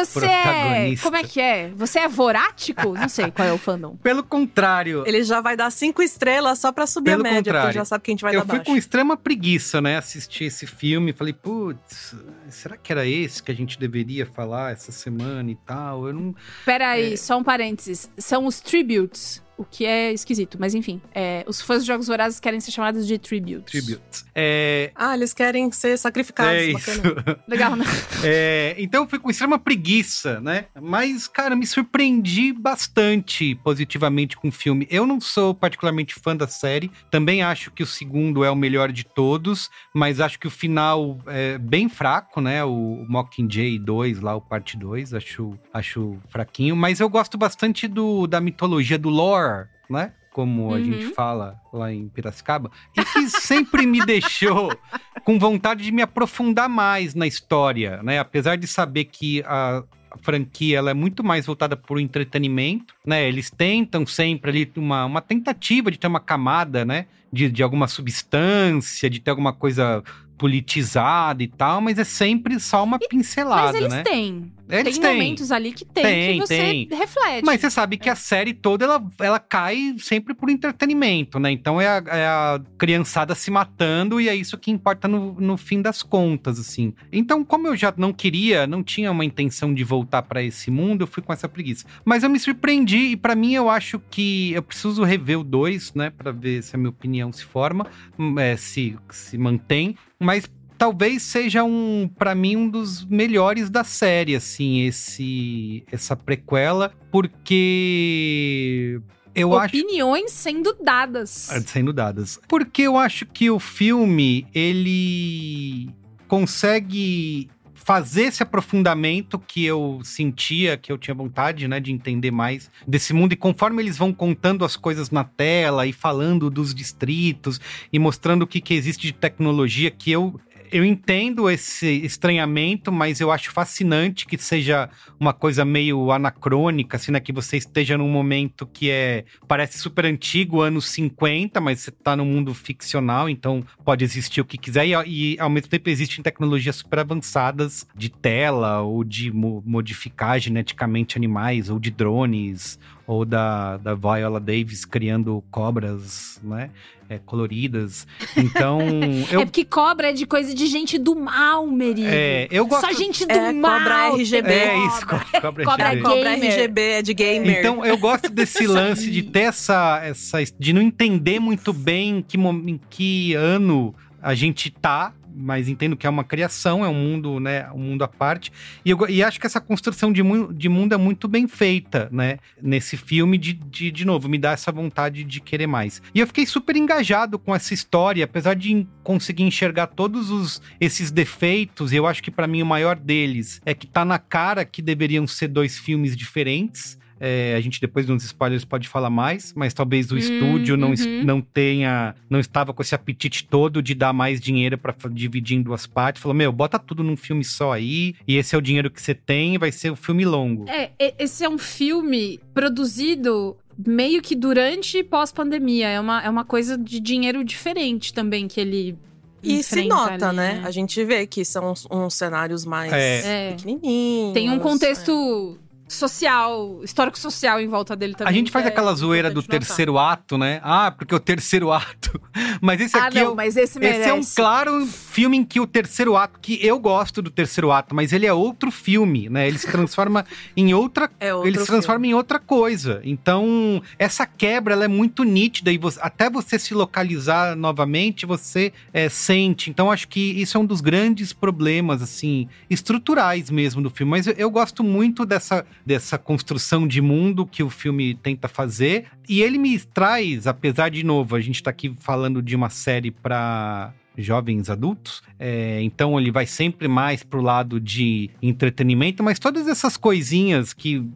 [0.04, 0.94] Você é.
[1.02, 1.70] Como é que é?
[1.76, 2.92] Você é vorático?
[2.94, 3.96] Não sei qual é o fandom.
[4.02, 5.02] Pelo contrário.
[5.06, 7.68] Ele já vai dar cinco estrelas só pra subir Pelo a média, porque contrário.
[7.70, 8.70] ele já sabe que a gente vai eu dar fui baixo.
[8.70, 9.96] com extrema preguiça, né?
[9.98, 11.12] Assistir esse filme.
[11.12, 12.14] Falei, putz,
[12.48, 16.06] será que era esse que a gente deveria falar essa semana e tal?
[16.08, 16.34] Eu não.
[16.64, 17.16] Pera aí, É.
[17.16, 18.10] só um parênteses.
[18.18, 21.00] São os tributes, o que é esquisito, mas enfim.
[21.14, 23.72] é, os fãs de Jogos Vorazes querem ser chamados de tributes.
[23.72, 24.24] Tributes.
[24.34, 24.92] É.
[24.94, 26.52] Ah, eles querem ser sacrificados.
[26.52, 27.02] É isso.
[27.48, 27.84] Legal, né?
[28.22, 30.66] É, então eu fui com extrema preguiça, né?
[30.80, 34.86] Mas, cara, me surpreendi bastante positivamente com o filme.
[34.90, 38.92] Eu não sou particularmente fã da série, também acho que o segundo é o melhor
[38.92, 42.64] de todos, mas acho que o final é bem fraco, né?
[42.64, 48.26] O Mockingjay 2, lá, o parte 2, acho, acho fraquinho, mas eu gosto bastante do,
[48.26, 49.47] da mitologia do lore,
[49.88, 50.12] né?
[50.30, 50.84] Como a Uhum.
[50.84, 54.70] gente fala lá em Piracicaba, e que sempre me deixou
[55.24, 58.18] com vontade de me aprofundar mais na história, né?
[58.18, 62.94] Apesar de saber que a, a franquia ela é muito mais voltada para o entretenimento,
[63.04, 63.26] né?
[63.26, 67.06] Eles tentam sempre ali uma, uma tentativa de ter uma camada, né?
[67.32, 70.02] De, de alguma substância, de ter alguma coisa
[70.38, 74.02] politizada e tal, mas é sempre só uma pincelada, Mas eles né?
[74.02, 74.52] têm.
[74.70, 75.16] Eles tem têm.
[75.16, 76.88] momentos ali que tem, Tem, que você tem.
[76.92, 77.44] reflete.
[77.44, 81.50] Mas você sabe que a série toda ela, ela cai sempre por entretenimento, né?
[81.50, 85.56] Então é a, é a criançada se matando e é isso que importa no, no
[85.56, 86.92] fim das contas, assim.
[87.10, 91.02] Então, como eu já não queria, não tinha uma intenção de voltar pra esse mundo,
[91.02, 91.86] eu fui com essa preguiça.
[92.04, 95.94] Mas eu me surpreendi e pra mim eu acho que eu preciso rever o 2,
[95.94, 96.10] né?
[96.10, 97.86] Pra ver se a minha opinião se forma,
[98.18, 99.96] hum, é, se, se mantém.
[100.20, 106.92] Mas talvez seja um para mim um dos melhores da série assim esse essa prequela
[107.10, 109.00] porque
[109.34, 111.50] eu acho Opiniões sendo dadas.
[111.50, 115.90] Ah, sendo dadas porque eu acho que o filme ele
[116.28, 117.50] consegue
[117.88, 123.14] fazer esse aprofundamento que eu sentia, que eu tinha vontade, né, de entender mais desse
[123.14, 123.32] mundo.
[123.32, 127.58] E conforme eles vão contando as coisas na tela e falando dos distritos
[127.90, 130.38] e mostrando o que, que existe de tecnologia, que eu
[130.70, 134.88] eu entendo esse estranhamento, mas eu acho fascinante que seja
[135.18, 137.20] uma coisa meio anacrônica, assim, né?
[137.20, 142.16] Que você esteja num momento que é parece super antigo, anos 50, mas você tá
[142.16, 144.86] num mundo ficcional, então pode existir o que quiser.
[144.86, 150.38] E, e, ao mesmo tempo existem tecnologias super avançadas de tela ou de mo- modificar
[150.38, 156.70] geneticamente animais, ou de drones, ou da, da Viola Davis criando cobras, né?
[157.08, 158.06] É, coloridas.
[158.36, 158.80] Então,
[159.32, 162.08] eu É porque cobra é de coisa de gente do mal, Merigo.
[162.10, 163.78] É, eu gosto- Só gente do É, mal.
[163.78, 164.50] cobra RGB.
[164.52, 166.02] É isso, co- cobra, Cobra RGB.
[166.08, 166.52] Cobra gamer.
[166.52, 167.58] RGB é de gamer.
[167.58, 170.38] Então, eu gosto desse lance de ter essa, essa.
[170.58, 175.12] de não entender muito bem em que, em que ano a gente tá.
[175.40, 177.70] Mas entendo que é uma criação, é um mundo, né?
[177.72, 178.50] Um mundo à parte.
[178.84, 182.08] E, eu, e acho que essa construção de, mu- de mundo é muito bem feita,
[182.10, 182.38] né?
[182.60, 186.02] Nesse filme, de, de, de novo, me dá essa vontade de querer mais.
[186.12, 191.10] E eu fiquei super engajado com essa história, apesar de conseguir enxergar todos os, esses
[191.12, 191.92] defeitos.
[191.92, 195.26] Eu acho que para mim o maior deles é que tá na cara que deveriam
[195.26, 196.97] ser dois filmes diferentes.
[197.20, 200.90] É, a gente depois nos spoilers pode falar mais, mas talvez o Hum, estúdio não,
[200.90, 201.24] uhum.
[201.24, 205.62] não tenha, não estava com esse apetite todo de dar mais dinheiro para dividir em
[205.62, 206.22] duas partes.
[206.22, 209.14] Falou, meu, bota tudo num filme só aí, e esse é o dinheiro que você
[209.14, 210.64] tem, vai ser um filme longo.
[210.68, 213.56] É, esse é um filme produzido
[213.86, 215.88] meio que durante e pós-pandemia.
[215.88, 218.96] É uma, é uma coisa de dinheiro diferente também que ele.
[219.40, 220.62] E se nota, ali, né?
[220.64, 223.50] A gente vê que são uns, uns cenários mais É.
[223.50, 223.50] É.
[223.52, 224.34] pequenininhos.
[224.34, 225.56] Tem um contexto
[225.88, 228.32] social, histórico-social em volta dele também.
[228.32, 229.66] A gente faz é aquela zoeira do importante notar.
[229.68, 230.60] terceiro ato, né?
[230.62, 232.20] Ah, porque o terceiro ato.
[232.60, 235.58] Mas esse Ah, aqui não, é, mas esse esse é um claro filme em que
[235.60, 239.46] o terceiro ato, que eu gosto do terceiro ato, mas ele é outro filme, né?
[239.48, 240.24] Ele se transforma
[240.56, 243.00] em outra, É outro ele se transforma em outra coisa.
[243.04, 248.72] Então, essa quebra ela é muito nítida e você- até você se localizar novamente, você
[248.92, 249.70] é, sente.
[249.70, 254.10] Então, acho que isso é um dos grandes problemas, assim, estruturais mesmo do filme.
[254.10, 259.06] Mas eu, eu gosto muito dessa, dessa construção de mundo que o filme tenta fazer.
[259.26, 263.10] E ele me traz, apesar de novo, a gente tá aqui falando de uma série
[263.10, 269.68] para jovens adultos, é, então ele vai sempre mais pro lado de entretenimento, mas todas
[269.68, 271.06] essas coisinhas que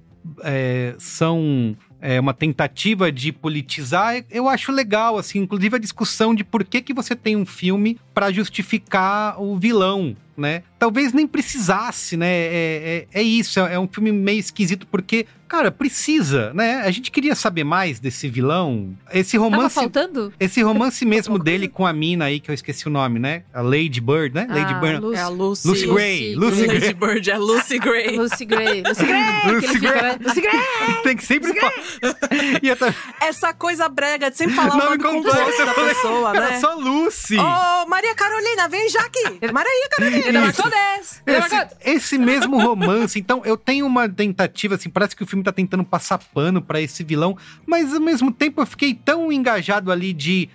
[0.45, 6.45] é, são é, uma tentativa de politizar, eu acho legal, assim, inclusive a discussão de
[6.45, 10.62] por que, que você tem um filme para justificar o vilão, né?
[10.78, 12.26] Talvez nem precisasse, né?
[12.30, 16.83] É, é, é isso, é, é um filme meio esquisito, porque, cara, precisa, né?
[16.85, 18.97] A gente queria saber mais desse vilão.
[19.12, 19.74] Esse Tava romance.
[19.74, 20.33] faltando?
[20.41, 23.45] Esse romance mesmo dele com a mina aí, que eu esqueci o nome, né?
[23.55, 24.47] A Lady Bird, né?
[24.49, 25.01] Lady Ah, Bird.
[25.01, 25.68] Lucy- É a Lucy.
[25.68, 26.35] Lucy Gray.
[26.35, 26.78] Lucy Gray.
[26.80, 28.16] Lady Bird é Lucy Gray.
[28.18, 28.83] Lucy Gray.
[28.83, 29.43] Lucy Gray!
[29.55, 30.03] Lucy Gray.
[30.03, 30.18] né?
[30.20, 31.03] Lucy Gray!
[31.05, 31.72] Tem que sempre falar.
[32.78, 36.61] Tava- Essa coisa brega de sempre falar o Nome completo, da pessoa, Era né?
[36.61, 37.37] só Lucy.
[37.39, 39.22] Ô, Maria Carolina, vem já aqui.
[39.53, 40.22] Maria Carolina.
[40.29, 41.23] Ele marcou 10!
[41.27, 45.45] Ele Esse, esse mesmo romance, então eu tenho uma tentativa, assim, parece que o filme
[45.45, 49.91] tá tentando passar pano pra esse vilão, mas ao mesmo tempo eu fiquei tão engajado
[49.91, 50.49] ali de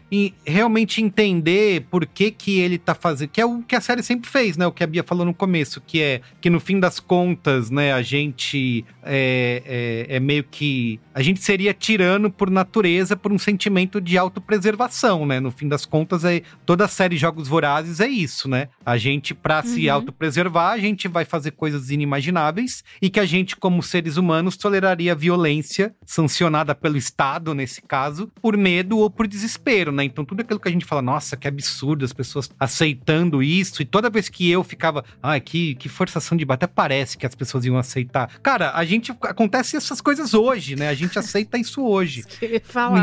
[0.45, 4.30] realmente entender por que que ele tá fazendo, que é o que a série sempre
[4.30, 6.99] fez, né, o que a Bia falou no começo, que é que no fim das
[6.99, 13.15] contas, né, a gente é, é, é meio que, a gente seria tirano por natureza,
[13.15, 17.47] por um sentimento de autopreservação, né, no fim das contas é, toda a série Jogos
[17.47, 19.93] Vorazes é isso, né, a gente pra se Uhum.
[19.95, 25.16] autopreservar, a gente vai fazer coisas inimagináveis e que a gente, como seres humanos, toleraria
[25.16, 30.03] violência sancionada pelo Estado, nesse caso, por medo ou por desespero, né?
[30.03, 33.86] Então, tudo aquilo que a gente fala, nossa, que absurdo, as pessoas aceitando isso, e
[33.86, 37.36] toda vez que eu ficava, ai, que, que forçação de barra, até parece que as
[37.36, 38.30] pessoas iam aceitar.
[38.41, 40.89] Cara, a gente, acontece essas coisas hoje, né?
[40.89, 42.24] A gente aceita isso hoje.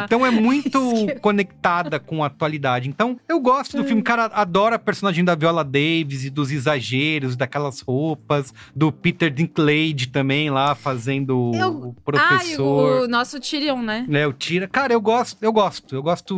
[0.04, 0.80] Então é muito
[1.20, 2.88] conectada com a atualidade.
[2.88, 7.36] Então eu gosto do filme, cara, adoro a personagem da Viola Davis e dos exageros,
[7.36, 13.02] daquelas roupas, do Peter Dinklage também lá fazendo Eu- o Ah, professor.
[13.02, 14.04] o, o nosso Tyrion, né?
[14.08, 14.68] Né, o Tira.
[14.68, 16.34] Cara, eu gosto, eu gosto, eu gosto.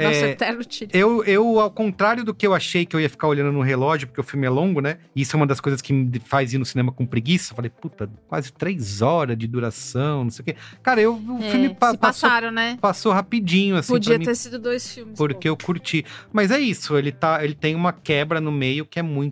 [0.00, 0.90] Nosso é, eterno Tyrion.
[0.92, 4.06] eu, eu, ao contrário do que eu achei que eu ia ficar olhando no relógio,
[4.08, 4.98] porque o filme é longo, né?
[5.14, 7.52] Isso é uma das coisas que me faz ir no cinema com preguiça.
[7.52, 10.56] Eu Falei, puta, quase três horas de duração, não sei o quê.
[10.82, 12.78] Cara, eu, o É, filme pa- passou, passaram, né?
[12.80, 13.92] passou rapidinho, assim.
[13.92, 15.16] Podia pra mim, ter sido dois filmes.
[15.18, 15.52] Porque pô.
[15.52, 16.04] eu curti.
[16.32, 19.31] Mas é isso, ele, tá, ele tem uma quebra no meio que é muito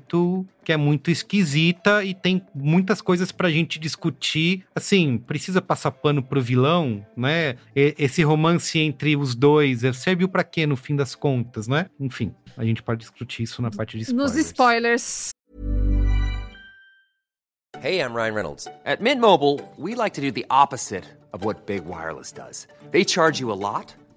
[0.64, 4.64] que é muito esquisita e tem muitas coisas pra gente discutir.
[4.74, 7.56] Assim, precisa passar pano pro vilão, né?
[7.74, 11.86] E- esse romance entre os dois serviu pra quê no fim das contas, né?
[11.98, 14.32] Enfim, a gente pode discutir isso na parte de spoilers.
[14.34, 15.30] Nos spoilers.
[17.82, 18.68] Hey, I'm Ryan Reynolds.
[18.84, 22.66] At Mint Mobile, we like to do the opposite of what Big Wireless does.
[22.90, 23.94] They charge you a lot,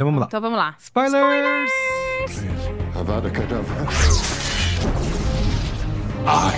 [0.00, 0.26] Então vamos lá.
[0.28, 0.76] Então vamos lá.
[0.78, 1.70] Spoilers!
[2.98, 3.84] Avada Kedavra.
[6.26, 6.56] I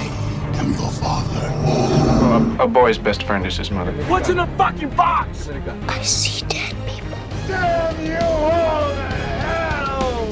[0.60, 1.50] am your father.
[2.60, 3.90] A, a boy's best friend is his mother.
[4.08, 5.48] What's in the fucking box?
[5.88, 7.18] I see dead people.
[7.48, 9.10] Damn you all to
[9.42, 10.28] hell!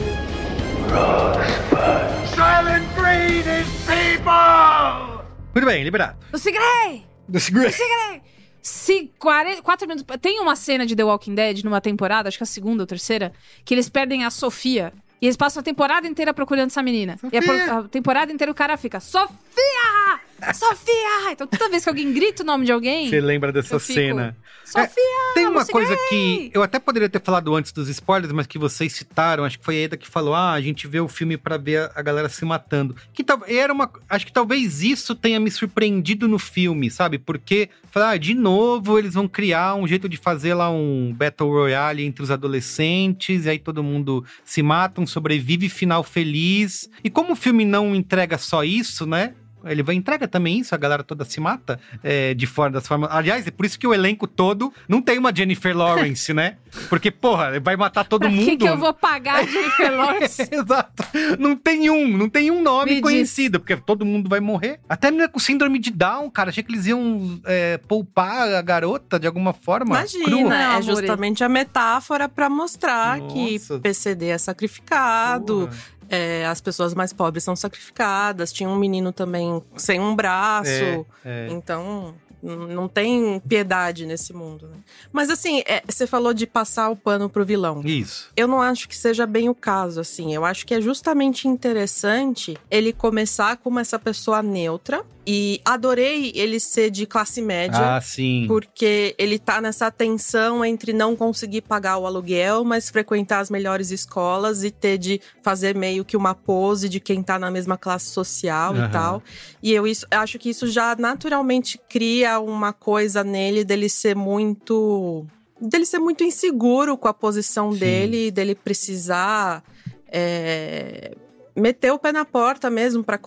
[0.87, 2.29] Rosebud.
[2.37, 5.25] Silent breed is people!
[5.53, 6.17] Muito bem, liberado.
[6.33, 7.05] Lucy Gray!
[7.29, 7.67] Lucy Gray.
[7.67, 8.23] Lucy Gray!
[8.63, 10.17] Se 40, 4 minutos.
[10.21, 13.33] Tem uma cena de The Walking Dead numa temporada, acho que a segunda ou terceira,
[13.65, 14.93] que eles perdem a Sofia.
[15.21, 17.19] E eles passam a temporada inteira procurando essa menina.
[17.31, 20.21] E a, a temporada inteira o cara fica: Sofia!
[20.55, 21.33] Sofia!
[21.33, 23.09] Então toda vez que alguém grita o nome de alguém.
[23.09, 24.37] Você lembra dessa eu fico, cena?
[24.65, 24.89] Sofia!
[25.31, 28.47] É, tem uma Lucy coisa que eu até poderia ter falado antes dos spoilers, mas
[28.47, 31.09] que vocês citaram, acho que foi a Eda que falou: "Ah, a gente vê o
[31.09, 32.95] filme pra ver a, a galera se matando".
[33.13, 37.19] Que tal, era uma, acho que talvez isso tenha me surpreendido no filme, sabe?
[37.19, 41.51] Porque falar, ah, de novo eles vão criar um jeito de fazer lá um Battle
[41.51, 46.89] Royale entre os adolescentes, e aí todo mundo se mata, um sobrevive, final feliz.
[47.03, 49.35] E como o filme não entrega só isso, né?
[49.65, 53.11] Ele vai entrega também isso, a galera toda se mata é, de fora das formas.
[53.13, 56.57] Aliás, é por isso que o elenco todo não tem uma Jennifer Lawrence, né?
[56.89, 58.45] Porque, porra, vai matar todo Pra mundo.
[58.45, 60.43] que, que eu vou pagar a Jennifer Lawrence?
[60.51, 61.05] Exato.
[61.39, 63.03] Não tem um, não tem um nome Me diz.
[63.03, 64.81] conhecido, porque todo mundo vai morrer.
[64.89, 66.51] Até a menina com síndrome de Down, cara.
[66.51, 69.97] Achei que eles iam é, poupar a garota de alguma forma.
[69.97, 70.57] Imagina, crua.
[70.79, 73.79] é justamente a metáfora pra mostrar que Nossa.
[73.81, 76.00] PCD é sacrificado, Porra.
[76.11, 78.53] É, as pessoas mais pobres são sacrificadas.
[78.53, 80.71] Tinha um menino também sem um braço.
[80.71, 81.49] É, é.
[81.51, 84.79] Então, não tem piedade nesse mundo, né?
[85.13, 87.83] Mas assim, é, você falou de passar o pano pro vilão.
[87.85, 88.31] Isso.
[88.37, 90.35] Eu não acho que seja bem o caso, assim.
[90.35, 95.05] Eu acho que é justamente interessante ele começar como essa pessoa neutra.
[95.27, 97.97] E adorei ele ser de classe média.
[97.97, 98.47] Ah, sim.
[98.49, 103.91] Porque ele tá nessa tensão entre não conseguir pagar o aluguel, mas frequentar as melhores
[103.91, 108.07] escolas e ter de fazer meio que uma pose de quem tá na mesma classe
[108.07, 108.87] social Aham.
[108.87, 109.23] e tal.
[109.63, 115.27] E eu isso, acho que isso já naturalmente cria uma coisa nele dele ser muito.
[115.61, 117.79] dele ser muito inseguro com a posição Sim.
[117.79, 119.63] dele, e dele precisar.
[120.11, 121.15] é,
[121.55, 123.19] meter o pé na porta mesmo pra,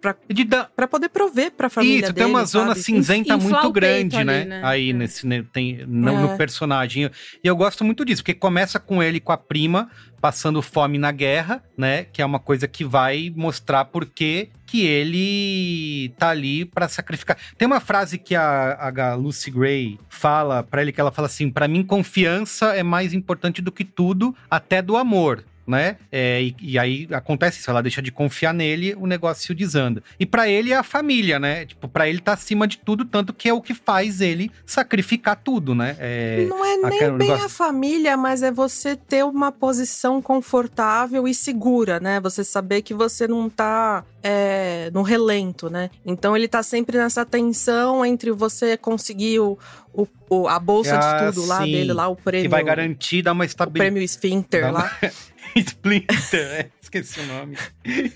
[0.00, 2.26] pra poder prover pra família Isso, dele.
[2.26, 2.80] tem uma zona sabe?
[2.82, 4.44] cinzenta Inflar muito grande, ali, né?
[4.44, 4.60] né?
[4.64, 4.92] Aí É.
[4.92, 6.20] nesse né, tem no, É.
[6.22, 7.04] no personagem.
[7.42, 9.90] E eu gosto muito disso, porque começa com ele com a prima
[10.20, 12.04] passando fome na guerra, né?
[12.04, 17.36] Que é uma coisa que vai mostrar por que que ele tá ali pra sacrificar.
[17.58, 21.50] Tem uma frase que a, a Lucy Gray fala pra ele que ela fala assim:
[21.50, 25.96] "Pra mim confiança é mais importante do que tudo, até do amor." Né?
[26.10, 30.02] É, e, e aí acontece isso, ela deixa de confiar nele, o negócio desanda.
[30.18, 31.64] E pra ele é a família, né?
[31.66, 35.36] Tipo, para ele tá acima de tudo, tanto que é o que faz ele sacrificar
[35.36, 35.96] tudo, né?
[35.98, 41.28] É, Não é nem bem negócio- a família, mas é você ter uma posição confortável
[41.28, 42.18] e segura, né?
[42.20, 45.88] Você saber que você não tá é, no relento, né?
[46.04, 49.58] Então ele tá sempre nessa tensão entre você conseguir o,
[49.94, 51.72] o- o- a bolsa Ah, de tudo lá sim.
[51.72, 52.44] dele, lá o prêmio.
[52.44, 53.90] que vai garantir dar uma o estabilidade.
[53.92, 54.92] prêmio Sphincter Dá uma- lá.
[55.66, 57.56] Splinter, é, esqueci o nome.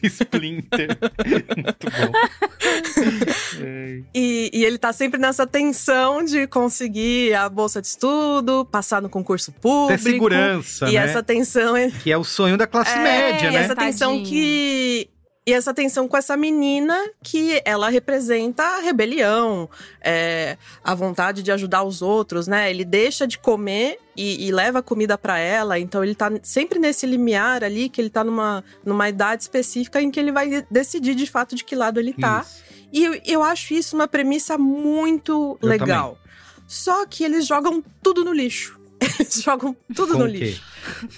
[0.03, 0.89] Splinter.
[1.57, 2.13] Muito bom.
[3.63, 4.01] É.
[4.15, 9.09] E, e ele tá sempre nessa tensão de conseguir a bolsa de estudo, passar no
[9.09, 10.03] concurso público.
[10.03, 11.05] Ter segurança, E né?
[11.05, 13.61] essa tensão é Que é o sonho da classe É, média, e né?
[13.65, 14.27] essa tensão Tadinho.
[14.29, 15.09] que.
[15.47, 19.69] E essa tensão com essa menina que ela representa a rebelião,
[20.01, 22.71] é, a vontade de ajudar os outros, né?
[22.71, 27.05] Ele deixa de comer e, e leva comida pra ela, então ele tá sempre nesse
[27.05, 31.15] limiar ali, que ele tá numa, numa idade específica em que ele vai de- decidir
[31.15, 32.41] de fato de que lado ele tá.
[32.47, 32.65] Isso.
[32.91, 36.19] E eu, eu acho isso uma premissa muito Eu legal.
[36.67, 38.81] Só que eles jogam tudo no lixo.
[39.21, 40.63] Eles jogam tudo Com no lixo.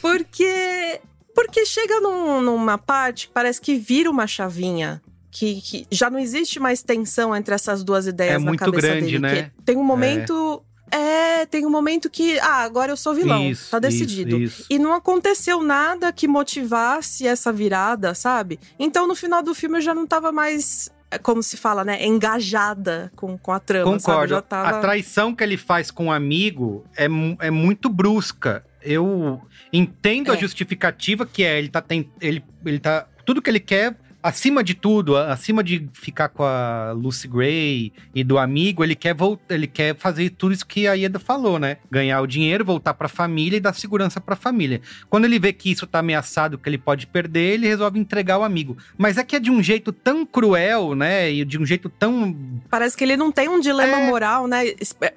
[0.00, 1.00] Porque.
[1.36, 5.00] Porque chega num- numa parte que parece que vira uma chavinha.
[5.30, 9.04] Que, que já não existe mais tensão entre essas duas ideias É na cabeça grande,
[9.06, 9.18] dele.
[9.18, 9.50] né?
[9.64, 10.62] tem um momento.
[10.90, 12.38] É, tem um momento que.
[12.38, 13.50] Ah, agora eu sou vilão.
[13.50, 14.38] Isso, tá decidido.
[14.38, 14.66] isso, isso.
[14.70, 18.58] E não aconteceu nada que motivasse essa virada, sabe?
[18.78, 20.88] Então no final do filme eu já não tava mais.
[21.10, 22.02] é, Como se fala, né?
[22.06, 23.92] Engajada com, com a trama.
[23.92, 24.40] Concordo.
[24.42, 24.68] tava...
[24.78, 27.06] A traição que ele faz com o amigo é,
[27.40, 28.64] é muito brusca.
[28.80, 29.42] Eu
[29.76, 30.38] entendo a É.
[30.38, 33.94] justificativa que é ele tá tem, ele, ele tá tudo que ele quer
[34.28, 38.94] acima de tudo, a- acima de ficar com a Lucy Gray e do amigo, ele
[38.94, 41.76] quer voltar, ele quer fazer tudo isso que a Ieda falou, né?
[41.90, 44.80] Ganhar o dinheiro, voltar pra família e dar segurança pra família.
[45.08, 48.42] Quando ele vê que isso tá ameaçado, que ele pode perder, ele resolve entregar o
[48.44, 48.76] amigo.
[48.98, 51.30] Mas é que é de um jeito tão cruel, né?
[51.32, 52.36] E de um jeito tão
[52.70, 54.06] Parece que ele não tem um dilema É.
[54.06, 54.64] moral, né?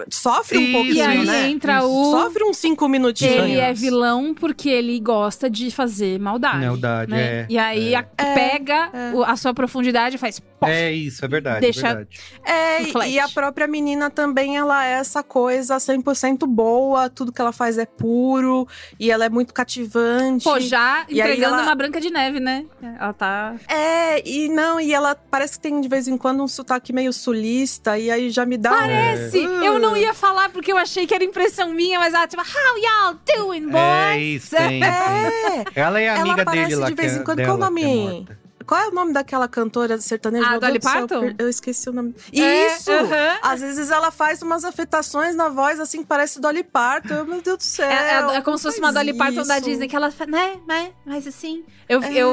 [0.09, 1.49] Sofre um Isso, pouquinho, E aí né?
[1.49, 2.11] entra o.
[2.11, 3.35] Sofre uns cinco minutinhos.
[3.35, 6.65] Ele é vilão porque ele gosta de fazer maldade.
[6.65, 7.21] Maldade, né?
[7.21, 7.97] é, E aí é.
[7.97, 10.39] a- pega o- a sua profundidade faz.
[10.39, 10.71] pof.
[10.71, 12.19] É isso, é verdade, Deixa- é verdade.
[12.45, 17.51] É, e a própria menina também, ela é essa coisa 100% boa, tudo que ela
[17.53, 18.67] faz é puro,
[18.99, 20.43] e ela é muito cativante.
[20.43, 22.65] Pô, já E entregando ela- uma branca de neve, né?
[22.81, 23.55] Ela tá.
[23.67, 27.13] É, e não, e ela parece que tem de vez em quando um sotaque meio
[27.13, 28.71] sulista, e aí já me dá.
[28.71, 29.37] um- Parece!
[29.39, 32.77] Eu não ia falar porque eu achei que era impressão minha, mas ela tipo, how
[32.77, 33.75] y'all doing, boys?
[33.83, 34.79] É isso, tem.
[34.89, 36.87] É, Ela é ela amiga aparece dele lá.
[36.89, 37.37] de vez que é em quando.
[37.37, 38.27] dela, Qual o é nome?
[38.69, 40.45] Qual é o nome daquela cantora sertaneja?
[40.47, 41.33] Ah, Dolly céu, Parton?
[41.39, 42.13] Eu esqueci o nome.
[42.31, 42.91] É, Isso!
[42.91, 43.39] aham.
[43.41, 47.23] Às vezes ela faz umas afetações na voz, assim, que parece Dolly Parton.
[47.25, 47.89] Meu Deus do céu.
[47.89, 49.65] É, é- é como se fosse faz uma Dolly Parton da isso.
[49.67, 51.65] Disney, que ela fala, né, né, mas assim.
[51.87, 52.13] Eu, É.
[52.13, 52.29] eu,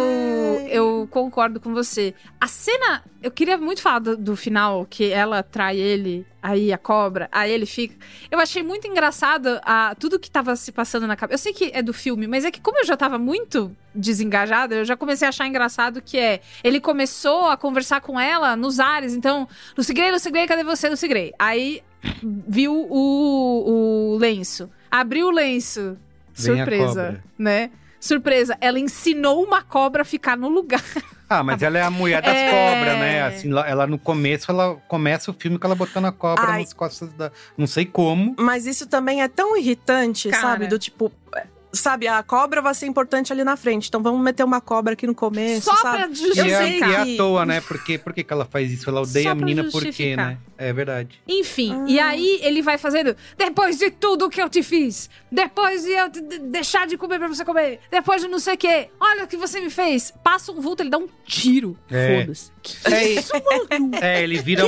[0.68, 2.14] eu concordo com você.
[2.39, 6.78] A cena, eu queria muito falar do, do final, que ela trai ele, aí a
[6.78, 7.95] cobra, aí ele fica.
[8.30, 11.34] Eu achei muito engraçado a, tudo que tava se passando na cabeça.
[11.34, 14.76] Eu sei que é do filme, mas é que como eu já tava muito desengajada,
[14.76, 16.41] eu já comecei a achar engraçado que é.
[16.62, 20.89] Ele começou a conversar com ela nos ares, então, no segredo, no segredo, cadê você?
[20.89, 21.34] No segredo.
[21.39, 21.82] Aí
[22.22, 24.70] viu o, o lenço.
[24.91, 25.97] Abriu o lenço.
[26.34, 27.70] Vem Surpresa, né?
[28.01, 30.82] Surpresa, ela ensinou uma cobra a ficar no lugar.
[31.28, 32.51] Ah, mas ela é a mulher das É.
[32.51, 33.22] cobras, né?
[33.24, 36.61] Assim, ela no começo, ela começa o filme com ela botando a cobra Ai.
[36.61, 37.32] nas costas da.
[37.59, 38.36] Não sei como.
[38.38, 40.40] Mas isso também é tão irritante, Cara.
[40.42, 40.66] sabe?
[40.68, 41.11] Do tipo.
[41.76, 43.88] Sabe, a cobra vai ser importante ali na frente.
[43.88, 45.98] Então vamos meter uma cobra aqui no começo, Só sabe?
[45.98, 46.48] pra E justificar.
[46.48, 47.60] Eu é, sei e é à que- toa, né?
[47.60, 48.88] Porque, por que que ela faz isso?
[48.88, 50.38] Ela odeia a menina por quê, né?
[50.58, 51.20] É verdade.
[51.28, 51.84] Enfim, Ah.
[51.86, 53.14] e aí ele vai fazendo.
[53.36, 56.08] Depois de tudo que eu te fiz, depois de eu
[56.48, 59.36] deixar de comer pra você comer, depois de não sei o quê, olha o que
[59.36, 60.12] você me fez.
[60.24, 61.76] Passa um vulto, ele dá um tiro.
[61.90, 62.20] É.
[62.22, 62.50] Foda-se.
[62.62, 63.90] Que É, isso, mano?
[64.00, 64.62] É, ele vira.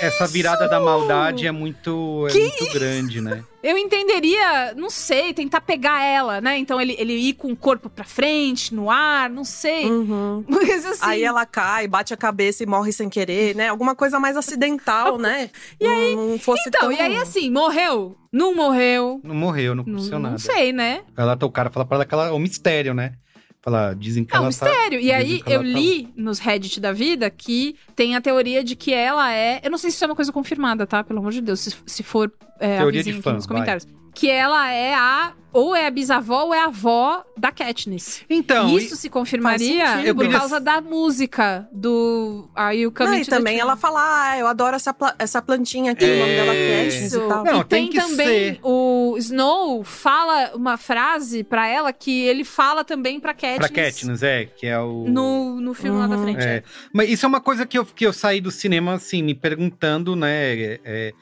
[0.00, 3.44] Essa virada da maldade é muito, é muito grande, né?
[3.62, 6.56] Eu entenderia, não sei, tentar pegar ela, né?
[6.58, 9.86] Então ele, ele ir com o corpo pra frente, no ar, não sei.
[9.90, 10.44] Uhum.
[10.48, 11.00] Mas assim.
[11.04, 13.68] Aí ela cai, bate a cabeça e morre sem querer, né?
[13.68, 15.50] Alguma coisa mais acidental, né?
[15.80, 16.92] E aí, não fosse Então, tão...
[16.92, 18.16] e aí assim, morreu?
[18.32, 19.20] Não morreu?
[19.24, 20.38] Não morreu, não Não, aconteceu não nada.
[20.38, 21.02] sei, né?
[21.16, 23.14] Ela, o cara fala pra ela que ela é um mistério, né?
[23.60, 24.98] Fala, dizem que É um ela tá- mistério.
[24.98, 28.76] E dizem aí eu tá- li nos Reddit da vida que tem a teoria de
[28.76, 29.60] que ela é.
[29.64, 31.02] Eu não sei se isso é uma coisa confirmada, tá?
[31.02, 33.78] Pelo amor de Deus, se, se for é, Teoria de fã, nos vai.
[34.14, 35.32] Que ela é a.
[35.50, 38.22] Ou é a bisavó ou é a avó da Katniss.
[38.28, 40.14] Então, Isso e- se confirmaria sentido.
[40.14, 43.74] por queria- causa da música do Are You Não, Coming e to the também ela
[43.74, 43.98] fala,
[44.30, 46.16] ah, eu adoro essa, pla- essa plantinha aqui, É.
[46.16, 47.16] o nome dela é Katniss Isso.
[47.16, 47.44] e tal.
[47.44, 48.60] Não, e tem tem, que também ser.
[48.62, 53.56] o Snow fala uma frase pra ela que ele fala também pra Katniss.
[53.56, 55.06] Pra Katniss, é, que é o.
[55.08, 56.44] No, no filme lá da frente.
[56.44, 56.62] É.
[56.92, 60.14] Mas isso é uma coisa que eu, que eu saí do cinema, assim, me perguntando,
[60.14, 60.28] né?
[60.54, 61.12] é, é,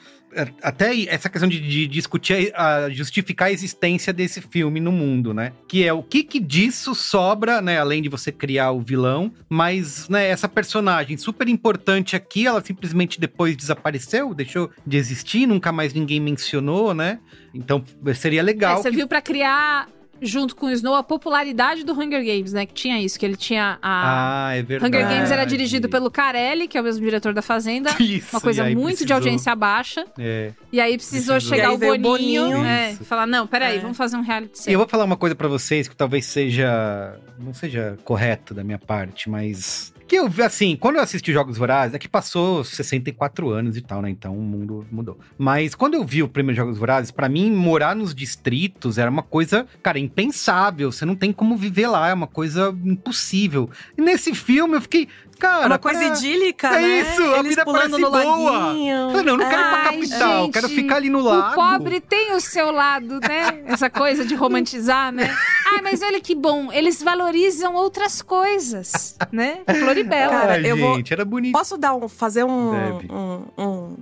[0.62, 5.52] até essa questão de, de discutir, a, justificar a existência desse filme no mundo, né?
[5.68, 7.78] Que é o que, que disso sobra, né?
[7.78, 13.18] Além de você criar o vilão, mas, né, essa personagem super importante aqui, ela simplesmente
[13.20, 17.18] depois desapareceu, deixou de existir, nunca mais ninguém mencionou, né?
[17.54, 17.82] Então
[18.14, 18.82] seria É, legal.
[18.82, 19.88] você que- viu pra criar,
[20.20, 22.66] junto com o Snow, a popularidade do Hunger Games, né?
[22.66, 24.48] Que tinha isso, que ele tinha a.
[24.48, 24.94] Ah, é verdade.
[24.96, 27.90] Hunger Games era dirigido pelo Carelli, que é o mesmo diretor da Fazenda.
[28.00, 30.04] Isso, uma coisa muito de precisou- audiência baixa.
[30.18, 30.52] É.
[30.72, 31.56] E aí precisou, Precisou.
[31.56, 32.42] chegar E aí o Boninho.
[32.50, 32.64] Boninho.
[32.64, 33.80] É, falar, não, peraí, É.
[33.80, 34.78] vamos fazer um reality E eu show.
[34.78, 37.18] vou falar uma coisa pra vocês que talvez seja.
[37.38, 39.92] não seja correto da minha parte, mas.
[40.06, 44.00] Que eu, assim, quando eu assisti Jogos Vorazes, é que passou 64 anos e tal,
[44.00, 44.08] né?
[44.08, 45.18] Então o mundo mudou.
[45.36, 49.22] Mas quando eu vi o primeiro Jogos Vorazes, pra mim, morar nos distritos era uma
[49.22, 50.92] coisa, cara, impensável.
[50.92, 53.68] Você não tem como viver lá, é uma coisa impossível.
[53.98, 55.64] E nesse filme eu fiquei, cara.
[55.64, 57.00] É uma coisa idílica, É né?
[57.00, 58.50] isso, a Eles vida pulando parece no boa.
[58.50, 59.10] laguinho.
[59.10, 61.52] Falei, não, não quero ir pra capital, gente, quero ficar ali no lago.
[61.52, 63.62] O pobre tem o seu lado, né?
[63.66, 65.34] Essa coisa de romantizar, né?
[65.72, 69.58] Ai, mas olha que bom, eles valorizam outras coisas, né?
[69.78, 70.32] Floribela.
[70.32, 71.52] Cara, Ai, eu vou- gente, era bonito.
[71.52, 72.72] Posso dar um, fazer um,
[73.10, 73.96] um, um,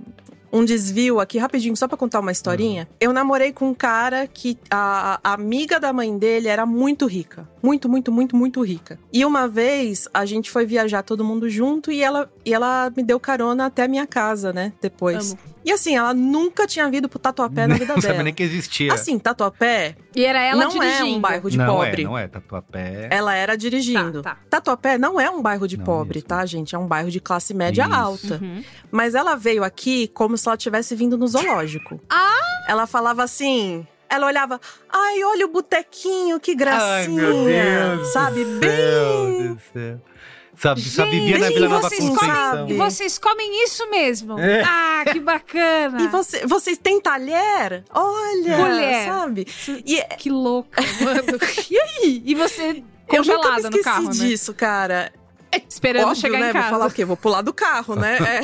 [0.55, 2.87] um desvio aqui rapidinho, só pra contar uma historinha?
[2.99, 7.47] Eu namorei com um cara que a, a amiga da mãe dele era muito rica.
[7.61, 8.97] Muito, muito, muito, muito rica.
[9.11, 13.03] E uma vez a gente foi viajar todo mundo junto e ela, e ela me
[13.03, 14.71] deu carona até a minha casa, né?
[14.81, 15.31] Depois.
[15.31, 15.54] Amo.
[15.65, 18.23] E assim, ela nunca tinha vindo pro Tatuapé na vida Não sabia dela.
[18.23, 18.93] nem que existia.
[18.93, 21.01] Assim, Tatuapé E era ela não dirigindo.
[21.01, 22.01] é um bairro de não pobre.
[22.03, 22.27] é, não é.
[22.27, 23.07] Tatuapé.
[23.11, 24.21] Ela era dirigindo.
[24.21, 24.37] Tá, tá.
[24.49, 26.27] Tatuapé não é um bairro de Não pobre, mesmo.
[26.29, 26.75] tá, gente?
[26.75, 27.93] É um bairro de classe média Isso.
[27.95, 28.39] alta.
[28.43, 28.63] Uhum.
[28.91, 31.99] Mas ela veio aqui como se ela tivesse vindo no zoológico.
[32.09, 32.65] Ah!
[32.67, 33.87] Ela falava assim.
[34.07, 36.93] Ela olhava, ai, olha o botequinho, que gracinha.
[36.95, 38.13] Ai, meu Deus.
[38.13, 38.45] Sabe?
[38.45, 38.69] do Bem.
[38.69, 40.01] céu do céu.
[40.57, 42.49] Sabe, só vivia na Gente, Vila e Nova vocês Conceição.
[42.51, 44.39] comem, e vocês comem isso mesmo.
[44.39, 44.63] É.
[44.63, 46.01] Ah, que bacana.
[46.05, 47.83] E você, vocês têm talher?
[47.93, 49.05] Olha, Colher.
[49.05, 49.47] sabe?
[49.85, 51.39] E Que louca, mano.
[51.69, 52.21] e aí?
[52.25, 54.11] E você eu nunca me congelada no carro, né?
[54.11, 55.11] disso, cara.
[55.69, 56.49] Esperando Óbvio, chegar né?
[56.49, 56.69] em casa.
[56.69, 57.05] Vou falar o quê?
[57.05, 58.17] Vou pular do carro, né?
[58.25, 58.41] É.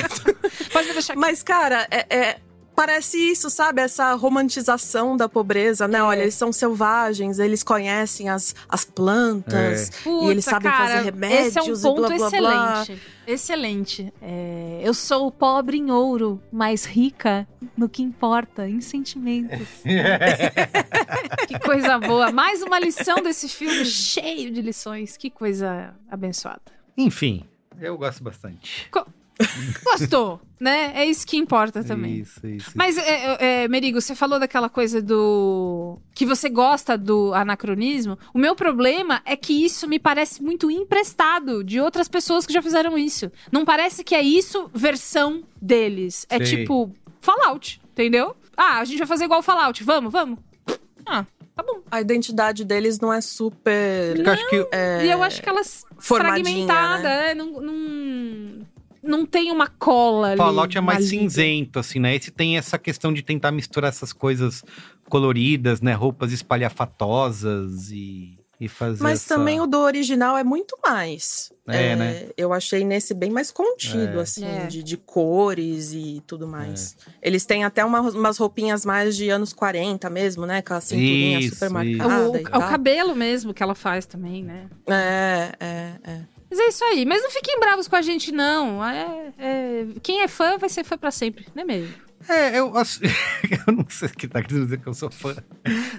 [0.72, 1.20] Pode me deixar aqui.
[1.20, 2.38] Mas, cara, é, é-
[2.76, 3.82] parece isso, sabe?
[3.82, 6.00] Essa romantização da pobreza, né?
[6.00, 6.04] É.
[6.04, 11.04] Olha, eles são selvagens, eles conhecem as, as plantas e eles Puta, sabem cara, fazer
[11.04, 12.82] remédios Esse é um e ponto blá, blá, blá.
[12.84, 13.02] excelente.
[13.28, 14.14] Excelente.
[14.22, 17.48] É, eu sou pobre em ouro, mas rica
[17.78, 19.68] no que importa, em sentimentos.
[21.48, 22.32] que coisa boa.
[22.32, 25.18] Mais uma lição desse filme cheio de lições.
[25.18, 26.62] Que coisa abençoada.
[26.98, 27.46] Enfim,
[27.80, 28.90] eu gosto bastante.
[29.84, 30.92] Gostou, né?
[30.96, 32.20] É isso que importa também.
[32.20, 32.72] Isso, isso.
[32.76, 36.00] Mas, é, é, Merigo, você falou daquela coisa do.
[36.14, 38.18] que você gosta do anacronismo.
[38.34, 42.62] O meu problema é que isso me parece muito emprestado de outras pessoas que já
[42.62, 43.32] fizeram isso.
[43.52, 46.26] Não parece que é isso versão deles.
[46.30, 46.58] É Sei.
[46.58, 48.36] tipo Fallout, entendeu?
[48.58, 49.84] Ah, a gente vai fazer igual Fallout.
[49.84, 50.40] Vamos, vamos.
[51.06, 51.26] Ah,
[51.56, 51.82] tá bom.
[51.90, 54.16] A identidade deles não é super.
[54.16, 57.32] Porque eu acho que é, E eu acho que elas fragmentada, né?
[57.32, 57.74] é, não, não,
[59.04, 60.38] não tem uma cola ali.
[60.38, 61.22] Fallout é mais liga.
[61.24, 62.16] cinzento, assim, né?
[62.16, 64.64] Esse tem essa questão de tentar misturar essas coisas
[65.10, 65.94] coloridas, né?
[65.94, 71.52] Roupas espalhafatosas e, e fazer Mas essa- também o do original é muito mais.
[71.68, 72.28] É, né?
[72.36, 74.22] Eu achei nesse bem mais contido, É.
[74.22, 74.66] assim, É.
[74.68, 76.98] de, de cores e tudo mais.
[77.22, 80.62] Eles têm até uma- umas roupinhas mais de anos 40 mesmo, né?
[80.62, 81.74] Com a cinturinha Isso, super isso.
[81.74, 82.30] marcada.
[82.30, 82.62] O, e o tal.
[82.62, 84.68] cabelo mesmo que ela faz também, né?
[84.88, 86.22] É, é, é.
[86.52, 87.06] Mas é isso aí.
[87.06, 88.86] Mas não fiquem bravos com a gente, não.
[88.86, 91.94] É, é- Quem é fã vai ser fã pra sempre, não é mesmo?
[92.30, 93.00] É, eu, ass-
[93.68, 95.36] eu não sei o que tá querendo dizer que eu sou fã.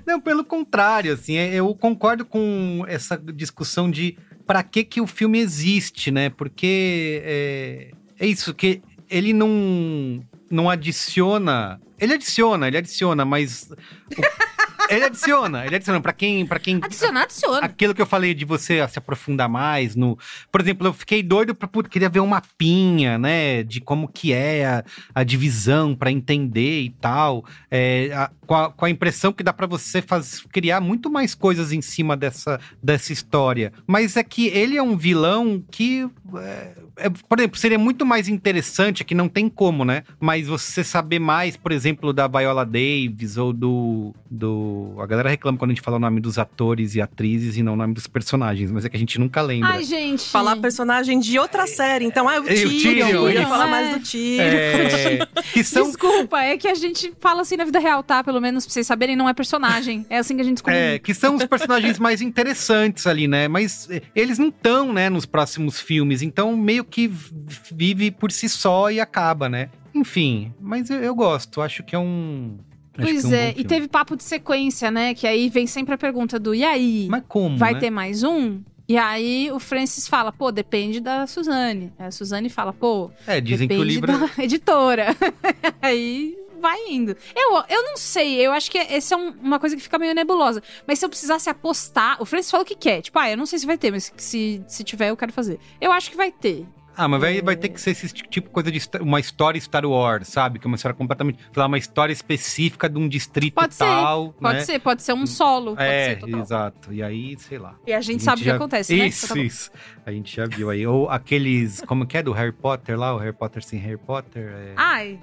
[0.07, 5.07] Não, pelo contrário, assim, é- eu concordo com essa discussão de pra que que o
[5.07, 6.29] filme existe, né?
[6.31, 7.91] Porque é,
[8.21, 11.81] é isso, que ele não, não adiciona...
[11.99, 13.71] Ele adiciona, ele adiciona, mas...
[13.71, 14.52] o-
[14.95, 16.01] ele adiciona, ele adiciona.
[16.01, 17.66] Pra quem, pra quem Adiciona, adiciona.
[17.66, 20.18] Aquilo que eu falei de você se aprofundar mais no.
[20.51, 23.62] Por exemplo, eu fiquei doido pra putz, queria ver um mapinha, né?
[23.62, 24.84] De como que é a,
[25.14, 27.45] a divisão pra entender e tal.
[27.70, 31.34] É, a- com, a, com a impressão que dá pra você faz, criar muito mais
[31.34, 33.72] coisas em cima dessa, dessa história.
[33.86, 36.09] Mas é que ele é um vilão que.
[36.36, 40.03] é, é, por exemplo, seria muito mais interessante, que não tem como, né?
[40.20, 44.14] Mas você saber mais, por exemplo, da Viola Davis ou do.
[44.30, 47.62] do a galera reclama quando a gente fala o nome dos atores e atrizes e
[47.62, 49.70] não o nome dos personagens, mas é que a gente nunca lembra.
[49.70, 50.28] Ai, gente.
[50.28, 52.05] Falar personagem de outra série.
[52.05, 52.78] Então, ah, o É, o Tyrion.
[52.80, 53.70] Tyrion, Eu ia falar É.
[53.70, 54.43] mais do Tyrion.
[54.43, 58.22] É, que são Desculpa, é que a gente fala assim na vida real, tá?
[58.24, 60.07] Pelo menos pra vocês saberem, não é personagem.
[60.11, 60.78] É assim que a gente descobriu.
[60.78, 63.49] É, que são os personagens mais interessantes ali, né?
[63.49, 66.22] Mas eh, eles não estão, né, nos próximos filmes.
[66.22, 67.30] Então, meio que v-
[67.74, 69.70] vive por si só e acaba, né?
[69.95, 71.61] Enfim, mas eu, eu gosto.
[71.61, 72.57] Acho que é um.
[72.95, 75.14] Pois que um é, e teve papo de sequência, né?
[75.14, 77.07] Que aí vem sempre a pergunta do e aí?
[77.11, 77.57] Mas como?
[77.57, 77.80] vai né?
[77.80, 78.61] ter mais um?
[78.88, 81.93] E aí o Francis fala, pô, depende da Suzane.
[81.99, 84.12] A Suzane fala, pô, É, dizem que o livro.
[84.18, 85.16] da editora.
[85.80, 87.16] aí vai indo.
[87.34, 90.14] Eu, eu não sei, eu acho que essa é um- uma coisa que fica meio
[90.14, 90.62] nebulosa.
[90.86, 93.01] Mas se eu precisasse apostar, o Francis falou que quer.
[93.03, 95.59] Tipo, ah, eu não sei se vai ter, mas se, se tiver, eu quero fazer.
[95.80, 96.66] Eu acho que vai ter.
[96.97, 99.84] Ah, mas vai, vai ter que ser esse tipo de coisa de uma história Star
[99.86, 100.59] Wars, sabe?
[100.59, 101.38] Que é uma história completamente.
[101.57, 104.32] lá, uma história específica de um distrito Pode ser, tal.
[104.34, 104.64] Pode né?
[104.64, 105.74] ser, pode ser um solo.
[105.74, 106.93] Pode É, ser, exato.
[106.93, 107.74] E aí, sei lá.
[107.86, 109.07] E a gente sabe o que já- acontece, né?
[109.07, 109.70] Isso, Então tá isso.
[110.05, 110.86] A gente já viu aí.
[110.86, 111.80] Ou aqueles.
[111.86, 112.22] Como que é?
[112.22, 113.14] Do Harry Potter lá?
[113.14, 114.53] O Harry Potter sem Harry Potter?
[114.55, 114.72] É...
[114.76, 115.18] Ai,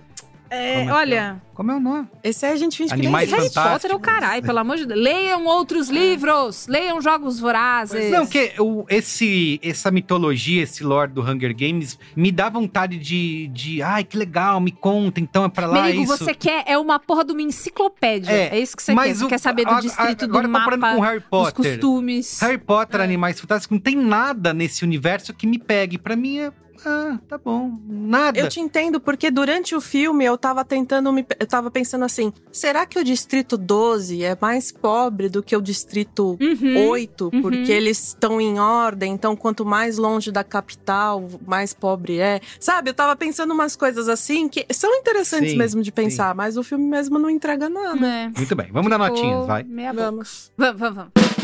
[0.49, 2.07] é, Como é que olha, Como é o nome?
[2.23, 3.53] Esse aí a gente finge Animais que nem Harry.
[3.71, 4.99] Potter é o caralho, pelo amor de Deus.
[4.99, 8.09] Leiam outros livros, leiam Jogos Vorazes.
[8.11, 13.47] Não, que o, esse, essa mitologia, esse lore do Hunger Games, me dá vontade de,
[13.49, 13.81] de.
[13.81, 16.17] Ai, que legal, me conta, então é pra lá Merigo, isso.
[16.17, 18.31] você quer é uma porra de uma enciclopédia.
[18.31, 19.15] É, isso que você quer.
[19.15, 21.29] Você o- quer saber do a- a- distrito, agora do comparando mapa, com Harry dos
[21.29, 21.53] Potter.
[21.53, 22.39] costumes.
[22.39, 22.57] Harry É.
[22.57, 25.97] Potter, Animais Fantásticos, não tem nada nesse universo que me pegue.
[25.97, 26.51] Pra mim é.
[26.85, 27.77] Ah, tá bom.
[27.87, 28.39] Nada.
[28.39, 31.25] Eu te entendo, porque durante o filme eu tava tentando me.
[31.39, 35.61] Eu tava pensando assim: será que o distrito 12 é mais pobre do que o
[35.61, 37.29] distrito Uhum, 8?
[37.33, 37.41] uhum.
[37.41, 42.39] Porque eles estão em ordem, então quanto mais longe da capital, mais pobre é.
[42.59, 46.57] Sabe, eu tava pensando umas coisas assim que são interessantes Sim, mesmo de pensar, mas
[46.57, 48.05] o filme mesmo não entrega nada.
[48.07, 48.29] É.
[48.35, 49.63] Muito bem, vamos dar Ficou notinhas, vai.
[49.63, 50.05] meia boca.
[50.05, 50.51] Vamos.
[50.57, 51.38] Vamos, vamos, vamos.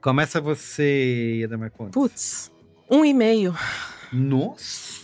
[0.00, 1.92] Começa você, Adamar Contes.
[1.92, 2.52] Putz,
[2.90, 3.54] um e meio.
[4.12, 5.00] Nossa.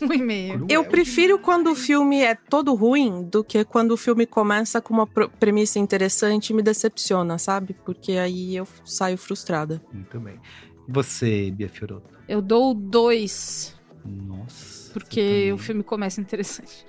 [0.00, 0.66] Um e-mail.
[0.68, 4.94] Eu prefiro quando o filme é todo ruim do que quando o filme começa com
[4.94, 7.74] uma premissa interessante e me decepciona, sabe?
[7.84, 9.82] Porque aí eu saio frustrada.
[9.92, 10.40] Muito bem.
[10.88, 12.14] Você, Bia Fioroto.
[12.26, 14.90] Eu dou dois, Nossa.
[14.92, 16.86] porque o filme começa interessante.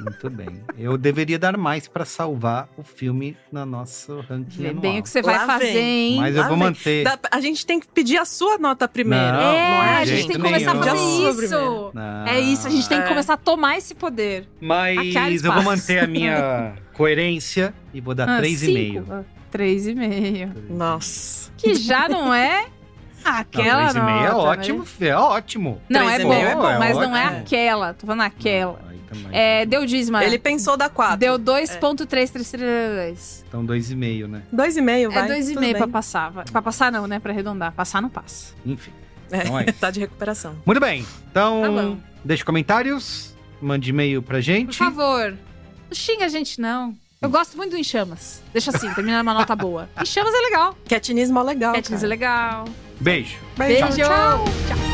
[0.00, 0.62] Muito bem.
[0.76, 4.82] Eu deveria dar mais pra salvar o filme na nosso ranking Vê anual.
[4.82, 6.12] bem o que você vai Lá fazer, vem.
[6.14, 6.16] hein?
[6.20, 6.66] Mas eu Lá vou vem.
[6.66, 7.04] manter.
[7.04, 9.24] Dá- a gente tem que pedir a sua nota primeiro.
[9.24, 11.92] Não, é, não é, a gente tem que começar a fazer isso.
[12.26, 13.08] É isso, a gente tem que É.
[13.08, 14.48] começar a tomar esse poder.
[14.60, 18.92] Mas eu vou manter a minha coerência e vou dar Ah, 3,5.
[19.02, 19.12] cinco?
[19.12, 20.52] Ah, Três e meio.
[20.68, 21.52] Nossa.
[21.56, 22.66] Que já não é
[23.24, 25.80] Ah, aquela não, 2,5 é nota, ótimo, é ótimo.
[25.88, 27.94] Não, é 3,5 bom, é bom, mas não é aquela.
[27.94, 28.78] Tô falando aquela.
[28.88, 29.28] Aí também.
[29.32, 30.22] É, deu dízima.
[30.24, 31.16] Ele pensou da 4.
[31.16, 33.44] Deu 2.332.
[33.48, 34.42] Então 2,5, né?
[34.54, 35.30] 2,5, vai.
[35.30, 36.30] É 2,5 tudo pra passar.
[36.30, 36.44] vai.
[36.44, 37.18] Pra passar não, né?
[37.18, 37.72] Pra arredondar.
[37.72, 38.52] Passar não passa.
[38.64, 38.90] Enfim.
[39.30, 40.54] É, Então é tá de recuperação.
[40.66, 41.04] Muito bem.
[41.30, 44.76] Então, Tá deixe comentários, mande e-mail pra Por gente.
[44.76, 45.30] favor,
[45.88, 46.94] não xinga a gente, não.
[47.24, 48.42] Eu gosto muito do Em Chamas.
[48.52, 49.88] Deixa assim, termina numa nota boa.
[49.98, 50.76] Em Chamas é legal.
[50.86, 51.72] Catinismo é legal.
[51.72, 52.66] Katniss é legal.
[53.00, 53.38] Beijo.
[53.56, 53.86] Beijo.
[53.96, 54.44] Tchau.
[54.68, 54.93] Tchau.